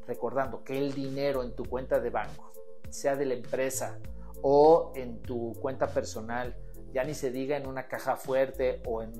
recordando 0.06 0.64
que 0.64 0.76
el 0.76 0.92
dinero 0.92 1.44
en 1.44 1.54
tu 1.54 1.64
cuenta 1.64 2.00
de 2.00 2.10
banco, 2.10 2.52
sea 2.90 3.14
de 3.14 3.26
la 3.26 3.34
empresa, 3.34 4.00
o 4.42 4.92
en 4.94 5.20
tu 5.22 5.54
cuenta 5.60 5.88
personal, 5.88 6.56
ya 6.92 7.04
ni 7.04 7.14
se 7.14 7.30
diga 7.30 7.56
en 7.56 7.66
una 7.66 7.86
caja 7.86 8.16
fuerte 8.16 8.82
o 8.86 9.02
en, 9.02 9.12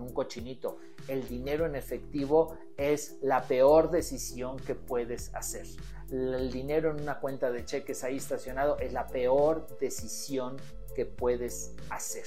un 0.00 0.12
cochinito. 0.12 0.78
El 1.08 1.26
dinero 1.28 1.66
en 1.66 1.76
efectivo 1.76 2.56
es 2.76 3.18
la 3.22 3.42
peor 3.42 3.90
decisión 3.90 4.56
que 4.58 4.74
puedes 4.74 5.34
hacer. 5.34 5.66
El 6.10 6.50
dinero 6.50 6.90
en 6.90 7.00
una 7.00 7.20
cuenta 7.20 7.50
de 7.50 7.64
cheques 7.64 8.04
ahí 8.04 8.16
estacionado 8.16 8.78
es 8.78 8.92
la 8.92 9.06
peor 9.06 9.66
decisión 9.78 10.56
que 10.94 11.06
puedes 11.06 11.74
hacer. 11.90 12.26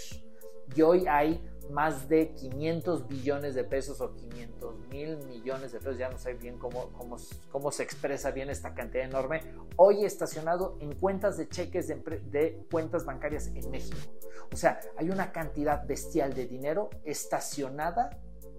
Y 0.75 0.81
hoy 0.81 1.05
hay 1.07 1.43
más 1.69 2.07
de 2.07 2.33
500 2.33 3.07
billones 3.07 3.55
de 3.55 3.63
pesos 3.63 4.01
o 4.01 4.13
500 4.15 4.87
mil 4.91 5.17
millones 5.25 5.71
de 5.71 5.79
pesos, 5.79 5.97
ya 5.97 6.09
no 6.09 6.17
sé 6.17 6.33
bien 6.33 6.57
cómo, 6.57 6.91
cómo, 6.93 7.17
cómo, 7.51 7.71
se 7.71 7.83
expresa 7.83 8.31
bien 8.31 8.49
esta 8.49 8.73
cantidad 8.73 9.03
enorme, 9.03 9.41
hoy 9.75 10.05
estacionado 10.05 10.77
en 10.79 10.93
cuentas 10.95 11.37
de 11.37 11.49
cheques 11.49 11.87
de, 11.87 11.95
de 12.29 12.65
cuentas 12.71 13.05
bancarias 13.05 13.47
en 13.47 13.69
México. 13.71 13.97
O 14.53 14.55
sea, 14.55 14.79
hay 14.97 15.09
una 15.09 15.31
cantidad 15.31 15.85
bestial 15.85 16.33
de 16.33 16.45
dinero 16.45 16.89
estacionada 17.03 18.11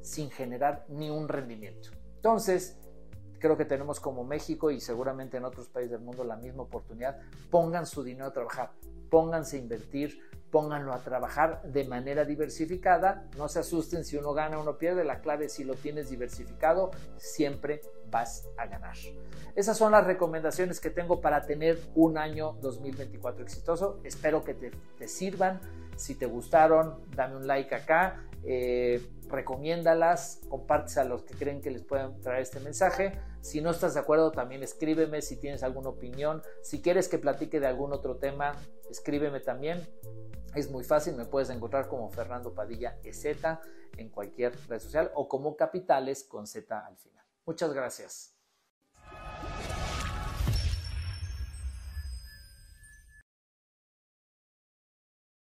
sin 0.03 0.31
generar 0.31 0.85
ni 0.88 1.11
un 1.11 1.29
rendimiento. 1.29 1.90
Entonces, 2.16 2.77
creo 3.38 3.57
que 3.57 3.64
tenemos 3.64 4.01
como 4.01 4.25
México 4.25 4.71
y 4.71 4.81
seguramente 4.81 5.37
en 5.37 5.45
otros 5.45 5.69
países 5.69 5.92
del 5.92 6.01
mundo 6.01 6.25
la 6.25 6.37
misma 6.37 6.64
oportunidad. 6.64 7.19
Pongan 7.51 7.87
su 7.87 8.03
dinero 8.03 8.27
a 8.27 8.33
trabajar, 8.33 8.73
pónganse 9.11 9.57
a 9.57 9.61
invertir, 9.61 10.21
pónganlo 10.50 10.92
a 10.92 10.98
trabajar 10.98 11.62
de 11.64 11.85
manera 11.85 12.24
diversificada. 12.24 13.28
No 13.37 13.48
se 13.48 13.61
asusten 13.61 14.04
si 14.04 14.16
uno 14.16 14.32
gana 14.32 14.59
o 14.59 14.62
uno 14.62 14.78
pierde. 14.78 15.04
La 15.04 15.20
clave 15.20 15.46
es 15.46 15.52
si 15.52 15.64
lo 15.64 15.74
tienes 15.74 16.11
diversificado, 16.11 16.90
siempre 17.16 17.80
vas 18.11 18.48
a 18.56 18.66
ganar. 18.66 18.96
Esas 19.54 19.76
son 19.76 19.92
las 19.92 20.06
recomendaciones 20.06 20.80
que 20.80 20.90
tengo 20.90 21.20
para 21.20 21.42
tener 21.42 21.80
un 21.94 22.18
año 22.18 22.56
2024 22.61 23.42
exitoso. 23.42 24.00
Espero 24.04 24.44
que 24.44 24.54
te, 24.54 25.09
sirvan. 25.09 25.61
Si 25.96 26.14
te 26.14 26.26
gustaron, 26.26 27.00
dame 27.14 27.37
un 27.37 27.46
like 27.46 27.74
acá. 27.74 28.22
Eh, 28.48 29.04
recomiéndalas, 29.28 30.40
compártelas 30.48 30.98
a 30.98 31.04
los 31.04 31.24
que 31.24 31.35
creen 31.35 31.61
que 31.61 31.70
les 31.70 31.82
pueden 31.82 32.20
traer 32.20 32.42
este 32.42 32.61
mensaje. 32.61 33.12
Si 33.40 33.61
no 33.61 33.70
estás 33.70 33.94
de 33.94 34.00
acuerdo, 34.00 34.30
también 34.30 34.62
escríbeme 34.62 35.20
si 35.20 35.37
tienes 35.37 35.62
alguna 35.62 35.88
opinión. 35.88 36.42
Si 36.62 36.80
quieres 36.80 37.09
que 37.09 37.18
platique 37.18 37.59
de 37.59 37.66
algún 37.66 37.92
otro 37.92 38.18
tema, 38.18 38.54
escríbeme 38.88 39.40
también. 39.40 39.87
Es 40.54 40.70
muy 40.70 40.85
fácil, 40.85 41.16
me 41.16 41.26
puedes 41.26 41.50
encontrar 41.50 41.88
como 41.88 42.09
Fernando 42.11 42.54
Padilla 42.54 42.98
EZ 43.02 43.26
en 43.96 44.11
cualquier 44.11 44.54
red 44.68 44.78
social 44.78 45.11
o 45.14 45.28
como 45.28 45.56
Capitales 45.56 46.24
con 46.24 46.46
Z 46.46 46.78
al 46.78 46.96
final. 46.96 47.24
Muchas 47.44 47.72
gracias. 47.72 48.36